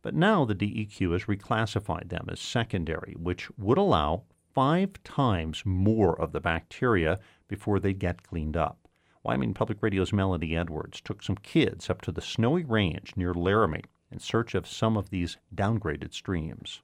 [0.05, 4.21] But now the DEQ has reclassified them as secondary, which would allow
[4.53, 8.87] five times more of the bacteria before they get cleaned up.
[9.23, 13.85] Wyoming Public Radio's Melody Edwards took some kids up to the snowy range near Laramie
[14.11, 16.83] in search of some of these downgraded streams.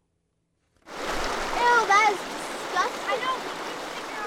[0.87, 3.19] Ew, that is disgusting.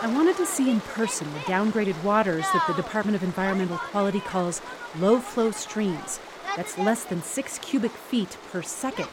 [0.03, 0.09] I.
[0.09, 4.21] I wanted to see in person the downgraded waters that the Department of Environmental Quality
[4.21, 4.63] calls
[5.01, 6.21] low flow streams.
[6.57, 9.09] That's less than six cubic feet per second.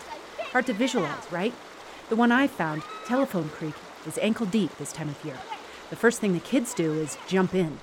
[0.52, 1.54] Hard to visualize, right?
[2.10, 3.74] The one I found, Telephone Creek,
[4.06, 5.38] is ankle deep this time of year.
[5.90, 7.80] The first thing the kids do is jump in.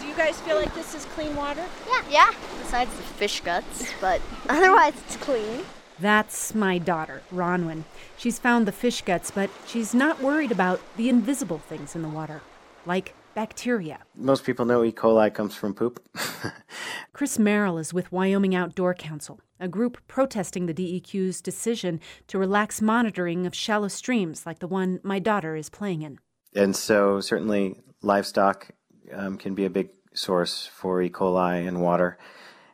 [0.00, 1.64] Do you guys feel like this is clean water?
[1.88, 2.02] Yeah.
[2.10, 2.30] Yeah.
[2.62, 5.64] Besides the fish guts, but otherwise it's clean.
[6.00, 7.84] That's my daughter, Ronwin.
[8.16, 12.08] She's found the fish guts, but she's not worried about the invisible things in the
[12.08, 12.40] water,
[12.84, 14.00] like bacteria.
[14.14, 14.92] Most people know E.
[14.92, 16.02] coli comes from poop.
[17.12, 22.80] Chris Merrill is with Wyoming Outdoor Council, a group protesting the DEQ's decision to relax
[22.80, 26.18] monitoring of shallow streams like the one my daughter is playing in.
[26.54, 28.70] And so, certainly, livestock
[29.12, 31.10] um, can be a big source for E.
[31.10, 32.18] coli in water,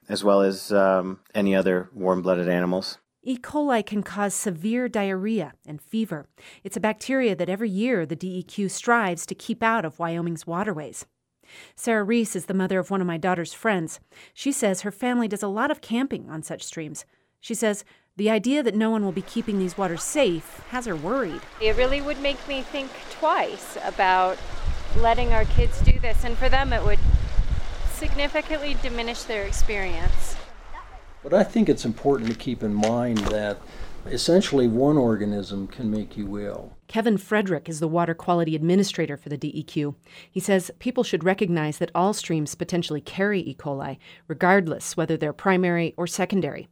[0.09, 2.99] as well as um, any other warm blooded animals.
[3.23, 3.37] E.
[3.37, 6.27] coli can cause severe diarrhea and fever.
[6.65, 11.05] It's a bacteria that every year the DEQ strives to keep out of Wyoming's waterways.
[11.77, 14.01] Sarah Reese is the mother of one of my daughter's friends.
[14.33, 17.05] She says her family does a lot of camping on such streams.
[17.41, 17.85] She says
[18.17, 21.41] the idea that no one will be keeping these waters safe has her worried.
[21.61, 24.39] It really would make me think twice about
[24.97, 26.99] letting our kids do this, and for them, it would
[27.93, 30.37] significantly diminish their experience.
[31.23, 33.59] But I think it's important to keep in mind that
[34.07, 36.77] essentially one organism can make you ill.
[36.89, 39.95] Kevin Frederick is the water quality administrator for the DEQ.
[40.31, 43.55] He says people should recognize that all streams potentially carry E.
[43.55, 46.69] coli, regardless whether they're primary or secondary.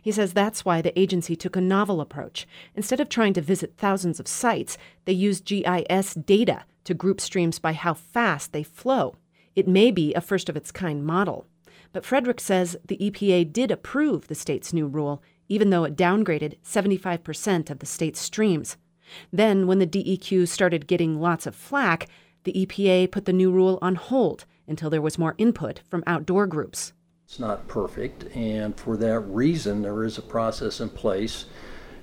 [0.00, 2.46] He says that's why the agency took a novel approach.
[2.74, 7.58] Instead of trying to visit thousands of sites, they used GIS data to group streams
[7.58, 9.16] by how fast they flow.
[9.54, 11.46] It may be a first of its kind model.
[11.92, 16.56] But Frederick says the EPA did approve the state's new rule, even though it downgraded
[16.64, 18.76] 75% of the state's streams.
[19.32, 22.08] Then, when the DEQ started getting lots of flack,
[22.44, 26.46] the EPA put the new rule on hold until there was more input from outdoor
[26.46, 26.92] groups.
[27.26, 31.46] It's not perfect, and for that reason, there is a process in place.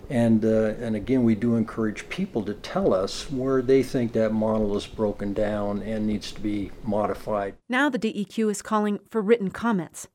[0.10, 4.34] And, uh, and again, we do encourage people to tell us where they think that
[4.34, 7.56] model is broken down and needs to be modified.
[7.70, 10.08] Now the DEQ is calling for written comments.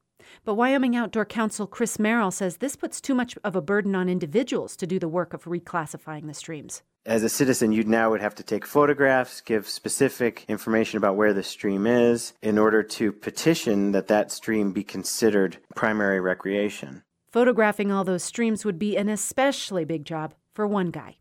[0.45, 4.09] But Wyoming Outdoor Council Chris Merrill says this puts too much of a burden on
[4.09, 6.83] individuals to do the work of reclassifying the streams.
[7.07, 11.35] As a citizen, you now would have to take photographs, give specific information about where
[11.35, 17.03] the stream is in order to petition that that stream be considered primary recreation.
[17.35, 21.17] Photographing all those streams would be an especially big job for one guy.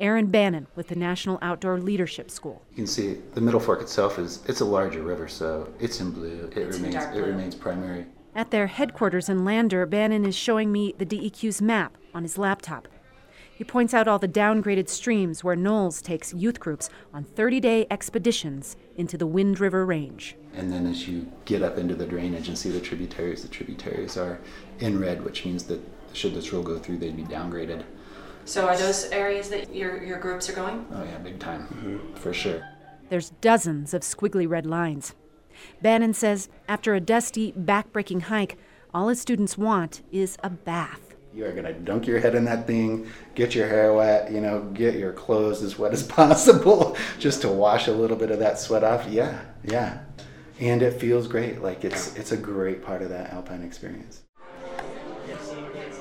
[0.00, 2.62] Aaron Bannon with the National Outdoor Leadership School.
[2.70, 6.10] You can see the Middle Fork itself is it's a larger river, so it's in
[6.10, 6.50] blue.
[6.50, 7.30] It It's remains dark it blue.
[7.30, 8.06] remains primary.
[8.34, 12.88] At their headquarters in Lander, Bannon is showing me the DEQ's map on his laptop.
[13.54, 17.86] He points out all the downgraded streams where NOLS takes youth groups on 30 day
[17.92, 20.36] expeditions into the Wind River Range.
[20.54, 24.16] And then as you get up into the drainage and see the tributaries, the tributaries
[24.16, 24.40] are
[24.82, 25.80] in red, which means that
[26.12, 27.84] should this rule go through, they'd be downgraded.
[28.44, 30.84] So are those areas that your, your groups are going?
[30.92, 32.14] Oh yeah, big time, mm-hmm.
[32.14, 32.62] for sure.
[33.08, 35.14] There's dozens of squiggly red lines.
[35.80, 38.58] Bannon says after a dusty, backbreaking hike,
[38.92, 41.14] all his students want is a bath.
[41.34, 44.62] You are gonna dunk your head in that thing, get your hair wet, you know,
[44.74, 48.58] get your clothes as wet as possible, just to wash a little bit of that
[48.58, 49.06] sweat off.
[49.08, 50.00] Yeah, yeah,
[50.60, 51.62] and it feels great.
[51.62, 54.22] Like it's it's a great part of that alpine experience.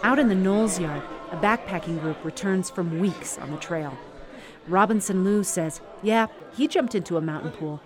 [0.03, 3.95] Out in the NOLS yard, a backpacking group returns from weeks on the trail.
[4.67, 6.25] Robinson Liu says, yeah,
[6.57, 7.79] he jumped into a mountain pool.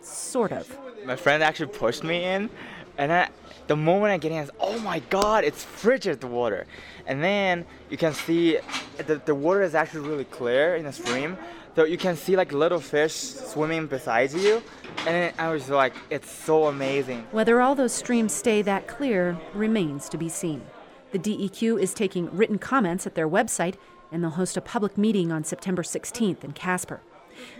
[0.00, 0.78] Sort of.
[1.04, 2.48] My friend actually pushed me in,
[2.96, 3.28] and then
[3.66, 6.66] the moment I get in, I was, oh my god, it's frigid the water.
[7.06, 8.58] And then you can see
[8.96, 11.36] the, the water is actually really clear in the stream,
[11.76, 14.62] so you can see like little fish swimming beside you.
[15.06, 17.26] And I was like, it's so amazing.
[17.30, 20.62] Whether all those streams stay that clear remains to be seen.
[21.10, 23.76] The DEQ is taking written comments at their website,
[24.12, 27.00] and they'll host a public meeting on September 16th in Casper.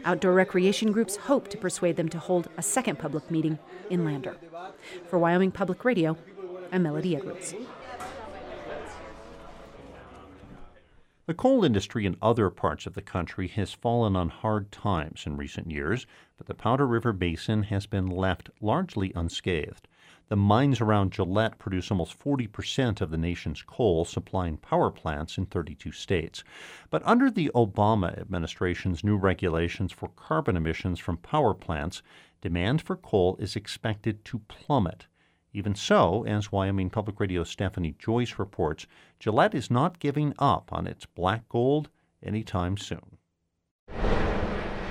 [0.05, 3.59] Outdoor recreation groups hope to persuade them to hold a second public meeting
[3.89, 4.37] in Lander.
[5.07, 6.19] For Wyoming Public Radio,
[6.71, 7.55] I'm Melody Edwards.
[11.25, 15.37] The coal industry in other parts of the country has fallen on hard times in
[15.37, 19.89] recent years, but the Powder River Basin has been left largely unscathed.
[20.29, 25.47] The mines around Gillette produce almost 40% of the nation's coal, supplying power plants in
[25.47, 26.45] 32 states.
[26.91, 32.03] But under the Obama administration's new regulations for carbon emissions from power plants,
[32.43, 35.07] demand for coal is expected to plummet.
[35.55, 38.87] Even so, as Wyoming Public Radio's Stephanie Joyce reports,
[39.19, 41.89] Gillette is not giving up on its black gold
[42.23, 43.17] anytime soon.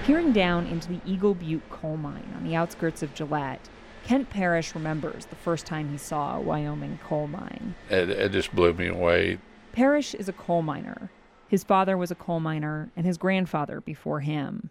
[0.03, 3.69] Peering down into the Eagle Butte coal mine on the outskirts of Gillette,
[4.08, 7.76] Kent Parrish remembers the first time he saw a Wyoming coal mine.
[7.89, 9.38] It, it just blew me away.
[9.74, 11.12] Parrish is a coal miner.
[11.49, 14.70] His father was a coal miner, and his grandfather before him.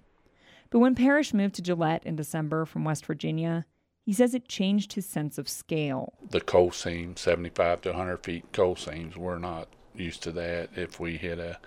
[0.70, 3.66] But when Parrish moved to Gillette in December from West Virginia,
[4.07, 6.14] he says it changed his sense of scale.
[6.30, 10.70] The coal seams, 75 to 100 feet coal seams, we're not used to that.
[10.74, 11.59] If we hit a,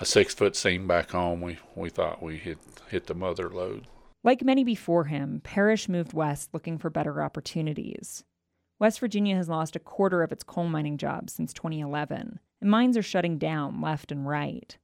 [0.00, 2.56] a six foot seam back home, we, we thought we hit,
[2.88, 3.86] hit the mother load.
[4.22, 8.24] Like many before him, Parrish moved west looking for better opportunities.
[8.78, 12.96] West Virginia has lost a quarter of its coal mining jobs since 2011, and mines
[12.96, 14.76] are shutting down left and right.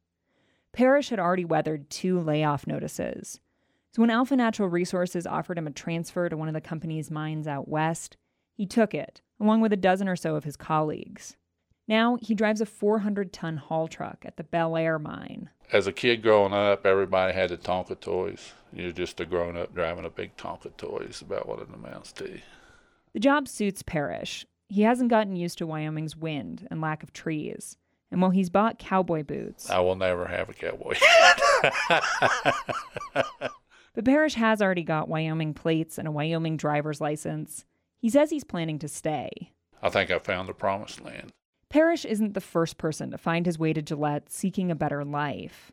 [0.72, 3.40] Parrish had already weathered two layoff notices.
[3.90, 7.46] So when Alpha Natural Resources offered him a transfer to one of the company's mines
[7.46, 8.16] out west,
[8.54, 11.36] he took it, along with a dozen or so of his colleagues.
[11.88, 15.50] Now he drives a 400 ton haul truck at the Belle Ayr mine.
[15.72, 18.52] As a kid growing up, everybody had the Tonka toys.
[18.72, 22.12] You're just a grown up driving a big Tonka toy, is about what it amounts
[22.12, 22.40] to.
[23.12, 24.46] The job suits Parrish.
[24.68, 27.76] He hasn't gotten used to Wyoming's wind and lack of trees.
[28.10, 30.94] And while he's bought cowboy boots, I will never have a cowboy.
[33.94, 37.64] but Parrish has already got Wyoming plates and a Wyoming driver's license.
[37.98, 39.52] He says he's planning to stay.
[39.82, 41.32] I think I found the promised land.
[41.72, 45.72] Parrish isn't the first person to find his way to Gillette seeking a better life.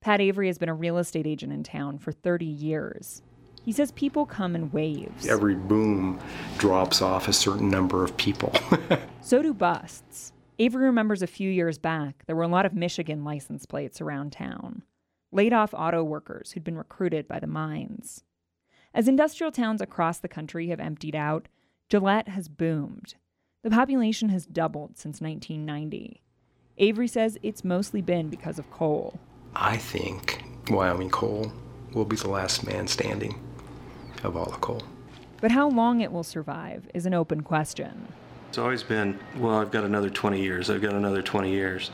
[0.00, 3.22] Pat Avery has been a real estate agent in town for 30 years.
[3.62, 5.28] He says people come in waves.
[5.28, 6.18] Every boom
[6.58, 8.52] drops off a certain number of people.
[9.20, 10.32] so do busts.
[10.58, 14.32] Avery remembers a few years back, there were a lot of Michigan license plates around
[14.32, 14.82] town.
[15.30, 18.24] Laid off auto workers who'd been recruited by the mines.
[18.92, 21.46] As industrial towns across the country have emptied out,
[21.88, 23.14] Gillette has boomed.
[23.66, 26.20] The population has doubled since 1990.
[26.78, 29.18] Avery says it's mostly been because of coal.
[29.56, 31.52] I think Wyoming coal
[31.92, 33.44] will be the last man standing
[34.22, 34.84] of all the coal.
[35.40, 38.06] But how long it will survive is an open question.
[38.50, 41.90] It's always been, well, I've got another 20 years, I've got another 20 years.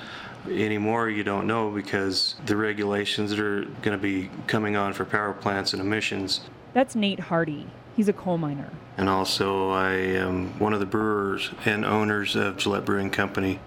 [0.46, 5.06] Anymore, you don't know because the regulations that are going to be coming on for
[5.06, 6.42] power plants and emissions.
[6.74, 7.66] That's Nate Hardy.
[7.97, 8.70] He's a coal miner.
[8.97, 13.61] And also, I am one of the brewers and owners of Gillette Brewing Company.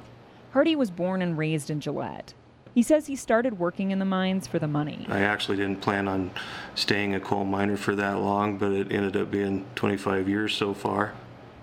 [0.51, 2.33] Hardy was born and raised in Gillette.
[2.73, 5.05] He says he started working in the mines for the money.
[5.09, 6.31] I actually didn't plan on
[6.75, 10.73] staying a coal miner for that long, but it ended up being 25 years so
[10.73, 11.13] far.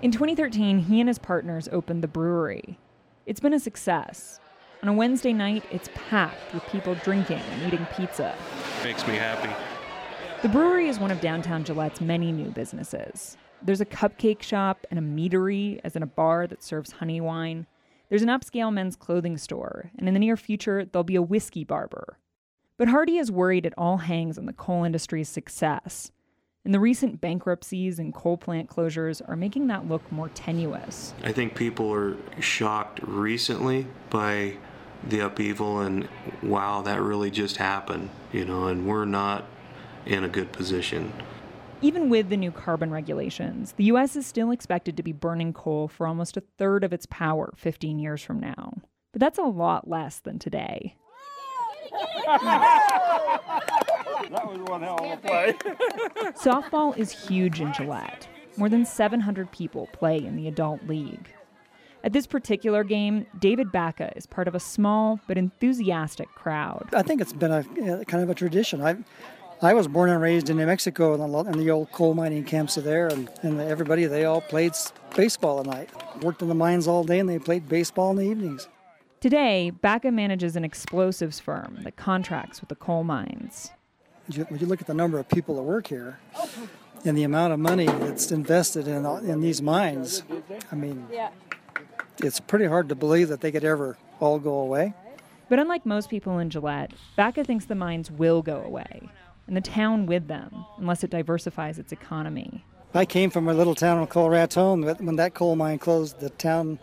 [0.00, 2.78] In 2013, he and his partners opened the brewery.
[3.26, 4.40] It's been a success.
[4.82, 8.34] On a Wednesday night, it's packed with people drinking and eating pizza.
[8.82, 9.50] Makes me happy.
[10.42, 13.36] The brewery is one of downtown Gillette's many new businesses.
[13.62, 17.68] There's a cupcake shop and a meadery, as in a bar that serves honey wine.
[18.08, 21.62] There's an upscale men's clothing store, and in the near future, there'll be a whiskey
[21.62, 22.18] barber.
[22.76, 26.10] But Hardy is worried it all hangs on the coal industry's success.
[26.64, 31.14] And the recent bankruptcies and coal plant closures are making that look more tenuous.
[31.22, 34.56] I think people are shocked recently by
[35.08, 36.08] the upheaval and
[36.42, 39.44] wow, that really just happened, you know, and we're not
[40.06, 41.12] in a good position.
[41.80, 44.14] Even with the new carbon regulations, the U.S.
[44.14, 47.98] is still expected to be burning coal for almost a third of its power 15
[47.98, 48.74] years from now.
[49.12, 50.94] But that's a lot less than today.
[54.30, 55.52] that was one hell of a play.
[56.32, 58.28] Softball is huge in Gillette.
[58.56, 61.28] More than 700 people play in the adult league.
[62.04, 66.88] At this particular game, David Baca is part of a small but enthusiastic crowd.
[66.92, 68.80] I think it's been a eh, kind of a tradition.
[68.80, 69.04] I've
[69.64, 72.42] I was born and raised in New Mexico in the, in the old coal mining
[72.42, 74.72] camps are there, and, and everybody, they all played
[75.14, 75.88] baseball at night.
[76.20, 78.66] Worked in the mines all day, and they played baseball in the evenings.
[79.20, 83.70] Today, Baca manages an explosives firm that contracts with the coal mines.
[84.34, 86.18] When you look at the number of people that work here
[87.04, 90.24] and the amount of money that's invested in, in these mines,
[90.72, 91.06] I mean,
[92.18, 94.94] it's pretty hard to believe that they could ever all go away.
[95.48, 99.08] But unlike most people in Gillette, Baca thinks the mines will go away
[99.46, 102.64] and the town with them, unless it diversifies its economy.
[102.94, 104.82] I came from a little town called Raton.
[104.82, 106.78] When that coal mine closed, the town,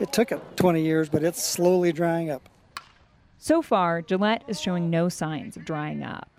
[0.00, 2.48] it took it 20 years, but it's slowly drying up.
[3.38, 6.30] So far, Gillette is showing no signs of drying up.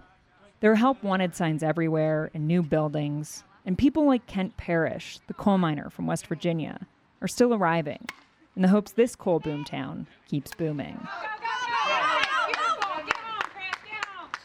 [0.60, 5.34] There are help wanted signs everywhere and new buildings, and people like Kent Parrish, the
[5.34, 6.88] coal miner from West Virginia,
[7.22, 8.08] are still arriving
[8.56, 11.08] in the hopes this coal boom town keeps booming.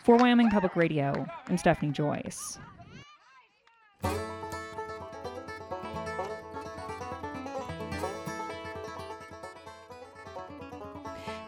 [0.03, 2.59] For Wyoming Public Radio, I'm Stephanie Joyce.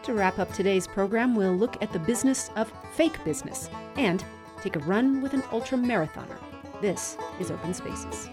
[0.03, 4.23] To wrap up today's program, we'll look at the business of fake business and
[4.61, 6.37] take a run with an ultra marathoner.
[6.79, 8.29] This is Open Spaces.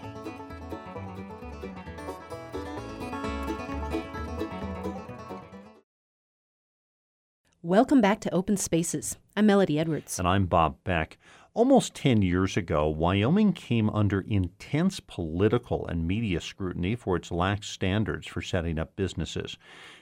[7.71, 9.15] Welcome back to Open Spaces.
[9.37, 10.19] I'm Melody Edwards.
[10.19, 11.17] And I'm Bob Beck.
[11.53, 17.69] Almost 10 years ago, Wyoming came under intense political and media scrutiny for its lax
[17.69, 19.55] standards for setting up businesses.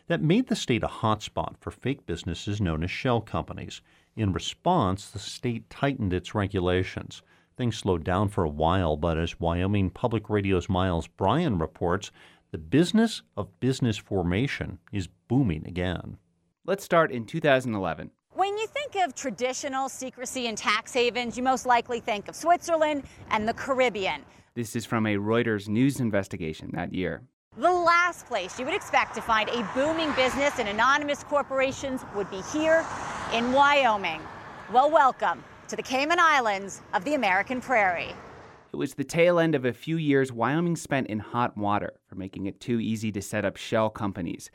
[0.07, 3.83] That made the state a hotspot for fake businesses known as shell companies.
[4.15, 7.21] In response, the state tightened its regulations.
[7.55, 12.09] Things slowed down for a while, but as Wyoming Public Radio's Miles Bryan reports,
[12.49, 16.17] the business of business formation is booming again.
[16.65, 18.11] Let's start in 2011.
[18.33, 23.05] When you think of traditional secrecy and tax havens, you most likely think of Switzerland
[23.31, 24.23] and the Caribbean.
[24.55, 27.23] This is from a Reuters news investigation that year.
[27.57, 32.29] The last place you would expect to find a booming business and anonymous corporations would
[32.29, 32.85] be here
[33.33, 34.21] in Wyoming.
[34.71, 38.13] Well, welcome to the Cayman Islands of the American Prairie.
[38.71, 42.15] It was the tail end of a few years Wyoming spent in hot water for
[42.15, 44.51] making it too easy to set up shell companies.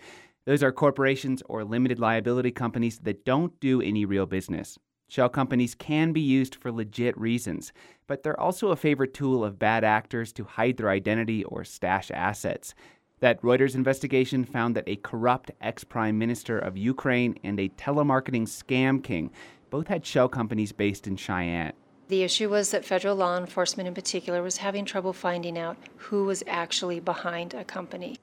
[0.47, 4.79] Those are corporations or limited liability companies that don't do any real business.
[5.09, 7.73] Shell companies can be used for legit reasons,
[8.07, 12.11] but they're also a favorite tool of bad actors to hide their identity or stash
[12.11, 12.75] assets.
[13.21, 18.43] That Reuters investigation found that a corrupt ex prime minister of Ukraine and a telemarketing
[18.43, 19.31] scam king
[19.71, 21.73] both had shell companies based in Cheyenne.
[22.09, 26.25] The issue was that federal law enforcement in particular was having trouble finding out who
[26.25, 28.19] was actually behind a company.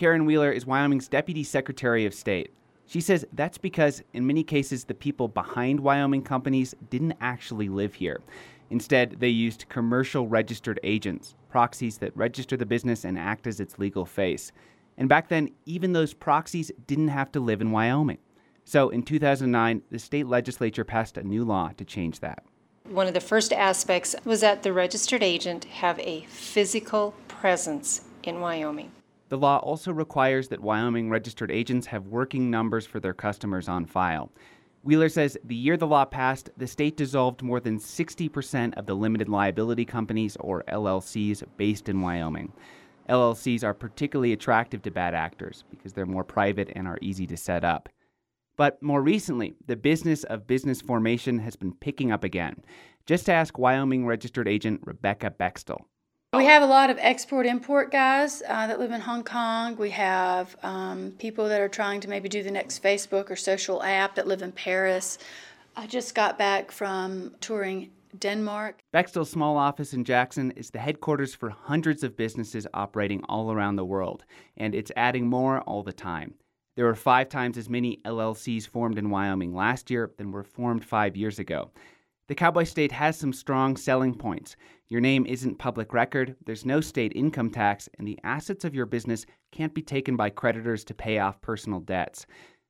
[0.00, 2.54] Karen Wheeler is Wyoming's Deputy Secretary of State.
[2.86, 7.92] She says that's because, in many cases, the people behind Wyoming companies didn't actually live
[7.92, 8.22] here.
[8.70, 13.78] Instead, they used commercial registered agents, proxies that register the business and act as its
[13.78, 14.52] legal face.
[14.96, 18.20] And back then, even those proxies didn't have to live in Wyoming.
[18.64, 22.42] So in 2009, the state legislature passed a new law to change that.
[22.88, 28.40] One of the first aspects was that the registered agent have a physical presence in
[28.40, 28.92] Wyoming.
[29.30, 33.86] The law also requires that Wyoming registered agents have working numbers for their customers on
[33.86, 34.32] file.
[34.82, 38.96] Wheeler says the year the law passed, the state dissolved more than 60% of the
[38.96, 42.52] limited liability companies, or LLCs, based in Wyoming.
[43.08, 47.36] LLCs are particularly attractive to bad actors because they're more private and are easy to
[47.36, 47.88] set up.
[48.56, 52.64] But more recently, the business of business formation has been picking up again.
[53.06, 55.82] Just ask Wyoming registered agent Rebecca Bextel.
[56.32, 59.74] We have a lot of export import guys uh, that live in Hong Kong.
[59.76, 63.82] We have um, people that are trying to maybe do the next Facebook or social
[63.82, 65.18] app that live in Paris.
[65.74, 68.78] I just got back from touring Denmark.
[68.92, 73.74] Bextel's small office in Jackson is the headquarters for hundreds of businesses operating all around
[73.74, 74.24] the world,
[74.56, 76.34] and it's adding more all the time.
[76.76, 80.84] There were five times as many LLCs formed in Wyoming last year than were formed
[80.84, 81.72] five years ago.
[82.28, 84.54] The Cowboy State has some strong selling points.
[84.90, 88.86] Your name isn't public record, there's no state income tax, and the assets of your
[88.86, 92.26] business can't be taken by creditors to pay off personal debts.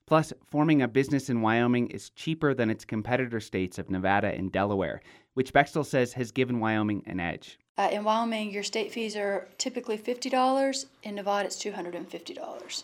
[0.06, 4.52] Plus, forming a business in Wyoming is cheaper than its competitor states of Nevada and
[4.52, 5.00] Delaware,
[5.32, 7.58] which Bextel says has given Wyoming an edge.
[7.78, 10.84] Uh, in Wyoming, your state fees are typically $50.
[11.02, 12.82] In Nevada, it's $250.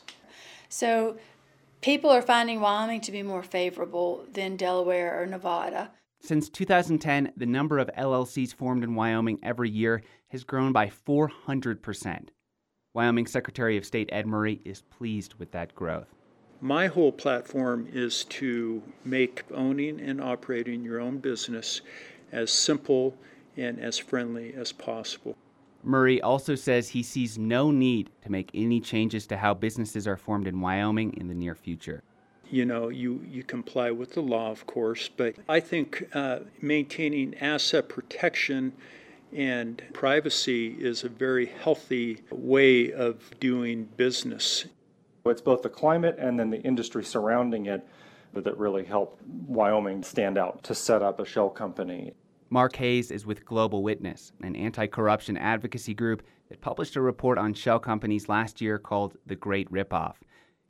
[0.71, 1.19] So
[1.83, 5.91] people are finding Wyoming to be more favorable than Delaware or Nevada.
[6.27, 12.29] Since 2010, the number of LLCs formed in Wyoming every year has grown by 400%.
[12.95, 16.09] Wyoming Secretary of State Ed Murray is pleased with that growth.
[16.61, 21.83] My whole platform is to make owning and operating your own business
[22.33, 23.15] as simple
[23.57, 25.37] and as friendly as possible.
[25.85, 30.17] Murray also says he sees no need to make any changes to how businesses are
[30.17, 32.03] formed in Wyoming in the near future
[32.51, 37.37] you know, you, you comply with the law, of course, but I think uh, maintaining
[37.39, 38.73] asset protection
[39.33, 44.67] and privacy is a very healthy way of doing business.
[45.25, 47.87] It's both the climate and then the industry surrounding it
[48.35, 52.13] that really help Wyoming stand out to set up a shell company.
[52.51, 57.39] Mark Hayes is with Global Witness, an anti corruption advocacy group that published a report
[57.39, 60.15] on shell companies last year called The Great Ripoff.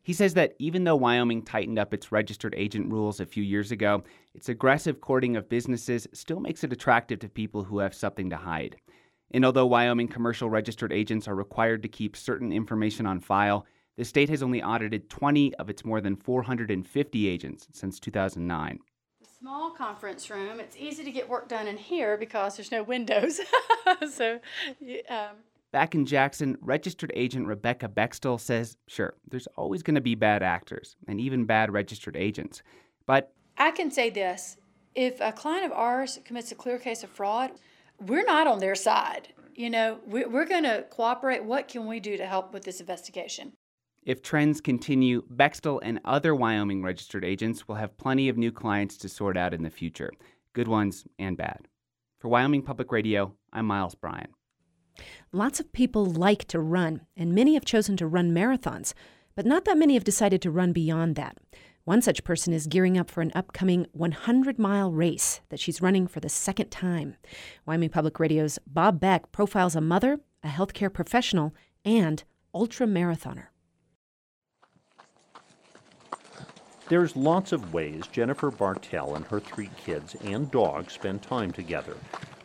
[0.07, 3.73] He says that even though Wyoming tightened up its registered agent rules a few years
[3.73, 4.05] ago,
[4.35, 8.37] its aggressive courting of businesses still makes it attractive to people who have something to
[8.37, 8.77] hide.
[9.33, 14.05] And although Wyoming commercial registered agents are required to keep certain information on file, the
[14.05, 18.79] state has only audited 20 of its more than 450 agents since 2009.
[19.21, 22.85] The small conference room, it's easy to get work done in here because there's no
[22.85, 23.41] windows.
[24.13, 24.39] so,
[25.09, 25.35] um,
[25.77, 30.43] Back in Jackson, registered agent Rebecca Bextel says, sure, there's always going to be bad
[30.43, 32.63] actors and even bad registered agents.
[33.05, 34.57] But I can say this
[34.95, 37.51] If a client of ours commits a clear case of fraud,
[38.01, 39.29] we're not on their side.
[39.55, 41.45] You know, we're going to cooperate.
[41.45, 43.53] What can we do to help with this investigation?
[44.03, 48.97] If trends continue, Bextel and other Wyoming registered agents will have plenty of new clients
[48.97, 50.11] to sort out in the future,
[50.55, 51.69] good ones and bad.
[52.19, 54.29] For Wyoming Public Radio, I'm Miles Bryan.
[55.37, 58.95] Lots of people like to run, and many have chosen to run marathons,
[59.35, 61.37] but not that many have decided to run beyond that.
[61.85, 66.07] One such person is gearing up for an upcoming 100 mile race that she's running
[66.07, 67.17] for the second time.
[67.67, 71.53] Wyoming Public Radio's Bob Beck profiles a mother, a healthcare professional,
[71.85, 72.25] and
[72.55, 73.49] ultra marathoner.
[76.89, 81.99] There's lots of ways Jennifer Bartell and her three kids and dog spend time together.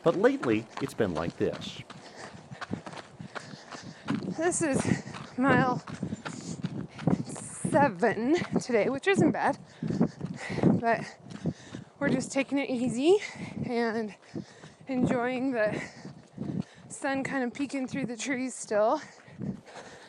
[0.04, 1.80] But lately, it's been like this.
[4.38, 5.04] This is
[5.38, 5.82] mile
[7.70, 9.58] seven today, which isn't bad.
[10.64, 11.02] But
[12.00, 13.18] we're just taking it easy
[13.66, 14.14] and
[14.88, 15.82] enjoying the
[16.90, 19.02] sun kind of peeking through the trees still.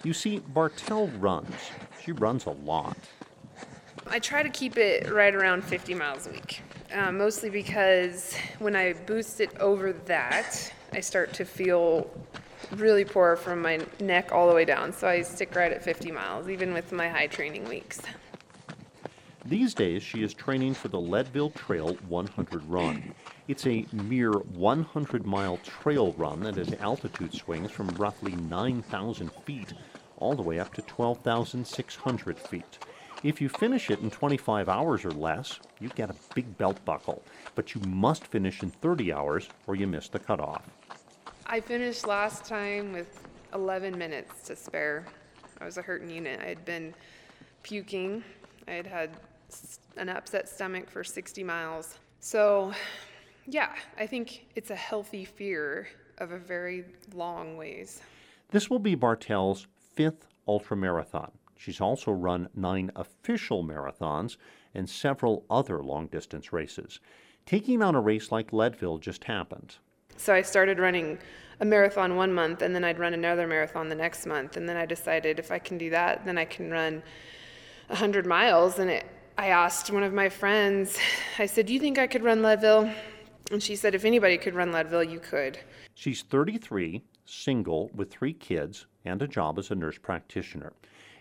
[0.02, 1.54] You see, Bartell runs.
[2.02, 2.96] She runs a lot.
[4.08, 8.74] I try to keep it right around 50 miles a week, uh, mostly because when
[8.74, 12.10] I boost it over that, I start to feel
[12.76, 14.92] really poor from my neck all the way down.
[14.92, 18.00] So I stick right at 50 miles, even with my high training weeks.
[19.44, 23.12] These days, she is training for the Leadville Trail 100 run.
[23.48, 29.74] It's a mere 100 mile trail run that has altitude swings from roughly 9,000 feet
[30.18, 32.78] all the way up to 12,600 feet.
[33.24, 37.22] If you finish it in 25 hours or less, you get a big belt buckle,
[37.56, 40.62] but you must finish in 30 hours or you miss the cutoff.
[41.52, 45.04] I finished last time with 11 minutes to spare.
[45.60, 46.40] I was a hurting unit.
[46.40, 46.94] I had been
[47.62, 48.24] puking.
[48.66, 49.10] I had had
[49.98, 51.98] an upset stomach for 60 miles.
[52.20, 52.72] So,
[53.46, 58.00] yeah, I think it's a healthy fear of a very long ways.
[58.50, 61.32] This will be Bartell's fifth ultramarathon.
[61.58, 64.38] She's also run nine official marathons
[64.72, 66.98] and several other long distance races.
[67.44, 69.76] Taking on a race like Leadville just happened.
[70.16, 71.18] So I started running
[71.60, 74.56] a marathon one month and then I'd run another marathon the next month.
[74.56, 77.02] And then I decided if I can do that, then I can run
[77.88, 78.78] 100 miles.
[78.78, 79.06] And it,
[79.38, 80.98] I asked one of my friends,
[81.38, 82.90] I said, Do you think I could run Leadville?
[83.50, 85.58] And she said, If anybody could run Leadville, you could.
[85.94, 90.72] She's 33, single, with three kids, and a job as a nurse practitioner.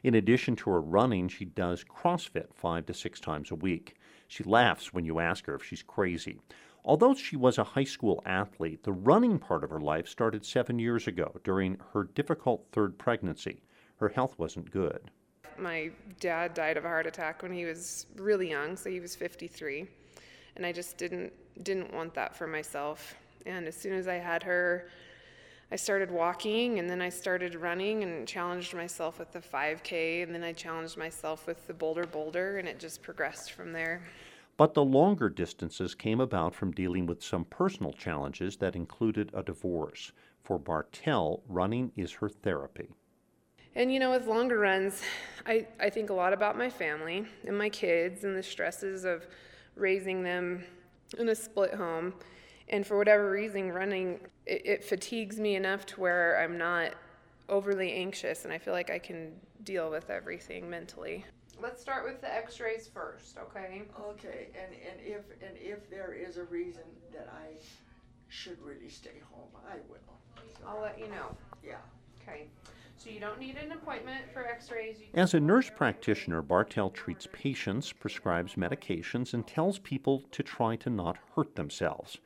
[0.03, 3.95] In addition to her running, she does CrossFit five to six times a week.
[4.27, 6.39] She laughs when you ask her if she's crazy.
[6.83, 10.79] Although she was a high school athlete, the running part of her life started seven
[10.79, 13.61] years ago during her difficult third pregnancy.
[13.97, 15.11] Her health wasn't good.
[15.59, 19.15] My dad died of a heart attack when he was really young, so he was
[19.15, 19.87] 53.
[20.55, 21.31] And I just didn't
[21.63, 23.15] didn't want that for myself.
[23.45, 24.87] And as soon as I had her,
[25.71, 30.33] I started walking and then I started running and challenged myself with the 5K and
[30.33, 34.03] then I challenged myself with the Bolder Boulder and it just progressed from there.
[34.61, 39.41] But the longer distances came about from dealing with some personal challenges that included a
[39.41, 40.11] divorce.
[40.43, 42.89] For Bartell, running is her therapy.
[43.73, 45.01] And you know, with longer runs,
[45.47, 49.25] I, I think a lot about my family and my kids and the stresses of
[49.73, 50.63] raising them
[51.17, 52.13] in a split home.
[52.69, 56.91] And for whatever reason, running, it, it fatigues me enough to where I'm not
[57.49, 59.31] overly anxious and I feel like I can
[59.63, 61.25] deal with everything mentally.
[61.61, 63.83] Let's start with the x-rays first, okay?
[63.99, 66.83] Okay, and, and if and if there is a reason
[67.13, 67.53] that I
[68.29, 70.43] should really stay home, I will.
[70.57, 71.35] So, I'll let you know.
[71.63, 71.75] Yeah.
[72.21, 72.47] Okay.
[72.97, 74.97] So you don't need an appointment for x-rays.
[75.15, 80.89] As a nurse practitioner, Bartell treats patients, prescribes medications, and tells people to try to
[80.89, 82.17] not hurt themselves.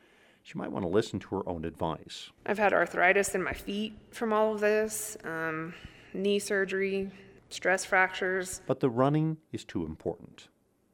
[0.43, 2.29] She might want to listen to her own advice.
[2.45, 5.73] I've had arthritis in my feet from all of this, um,
[6.13, 7.09] knee surgery,
[7.49, 8.61] stress fractures.
[8.67, 10.47] But the running is too important.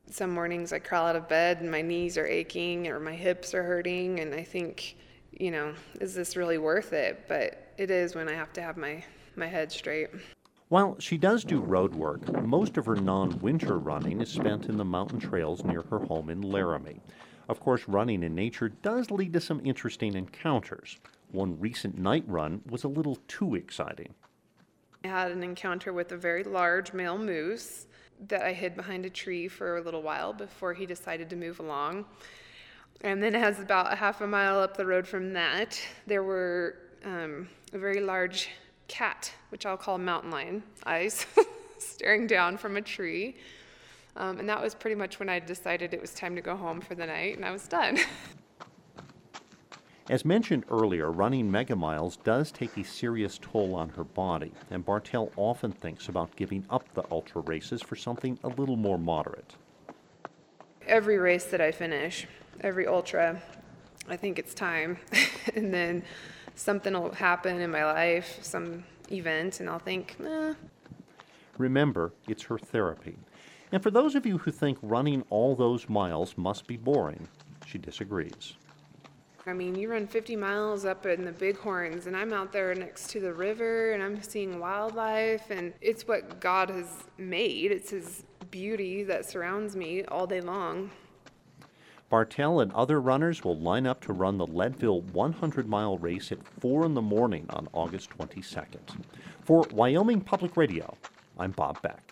[0.10, 3.54] Some mornings I crawl out of bed and my knees are aching or my hips
[3.54, 4.98] are hurting, and I think,
[5.32, 7.26] you know, is this really worth it?
[7.28, 9.04] But it is when I have to have my,
[9.36, 10.10] my head straight.
[10.72, 14.78] While she does do road work, most of her non winter running is spent in
[14.78, 17.02] the mountain trails near her home in Laramie.
[17.50, 20.98] Of course, running in nature does lead to some interesting encounters.
[21.32, 24.14] One recent night run was a little too exciting.
[25.04, 27.88] I had an encounter with a very large male moose
[28.28, 31.60] that I hid behind a tree for a little while before he decided to move
[31.60, 32.06] along.
[33.02, 36.76] And then, as about a half a mile up the road from that, there were
[37.04, 38.50] um, a very large
[38.88, 41.26] cat, which I'll call mountain lion eyes,
[41.80, 43.38] staring down from a tree.
[44.16, 46.80] Um, and that was pretty much when I decided it was time to go home
[46.80, 47.98] for the night, and I was done.
[50.12, 54.84] As mentioned earlier, running mega miles does take a serious toll on her body, and
[54.84, 59.56] Bartell often thinks about giving up the ultra races for something a little more moderate.
[60.86, 62.28] Every race that I finish,
[62.60, 63.42] every ultra,
[64.10, 64.98] I think it's time.
[65.56, 66.04] and then
[66.56, 70.56] something will happen in my life, some event, and I'll think, eh.
[71.58, 73.16] Remember, it's her therapy.
[73.72, 77.30] And for those of you who think running all those miles must be boring,
[77.66, 78.56] she disagrees.
[79.48, 83.10] I mean, you run 50 miles up in the Bighorns, and I'm out there next
[83.12, 87.72] to the river, and I'm seeing wildlife, and it's what God has made.
[87.72, 90.92] It's His beauty that surrounds me all day long.
[92.10, 96.46] Bartell and other runners will line up to run the Leadville 100 mile race at
[96.60, 99.04] 4 in the morning on August 22nd.
[99.44, 100.96] For Wyoming Public Radio,
[101.40, 102.11] I'm Bob Beck.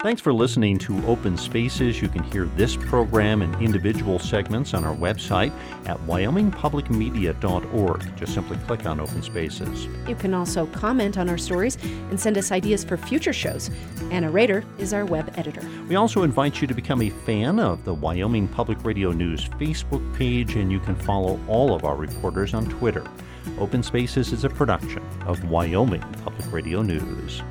[0.00, 2.00] Thanks for listening to Open Spaces.
[2.00, 5.50] You can hear this program and individual segments on our website
[5.86, 8.16] at wyomingpublicmedia.org.
[8.16, 9.88] Just simply click on Open Spaces.
[10.06, 11.78] You can also comment on our stories
[12.10, 13.72] and send us ideas for future shows.
[14.12, 15.68] Anna Rader is our web editor.
[15.88, 20.14] We also invite you to become a fan of the Wyoming Public Radio News Facebook
[20.14, 23.02] page, and you can follow all of our reporters on Twitter.
[23.58, 27.42] Open Spaces is a production of Wyoming Public Radio News.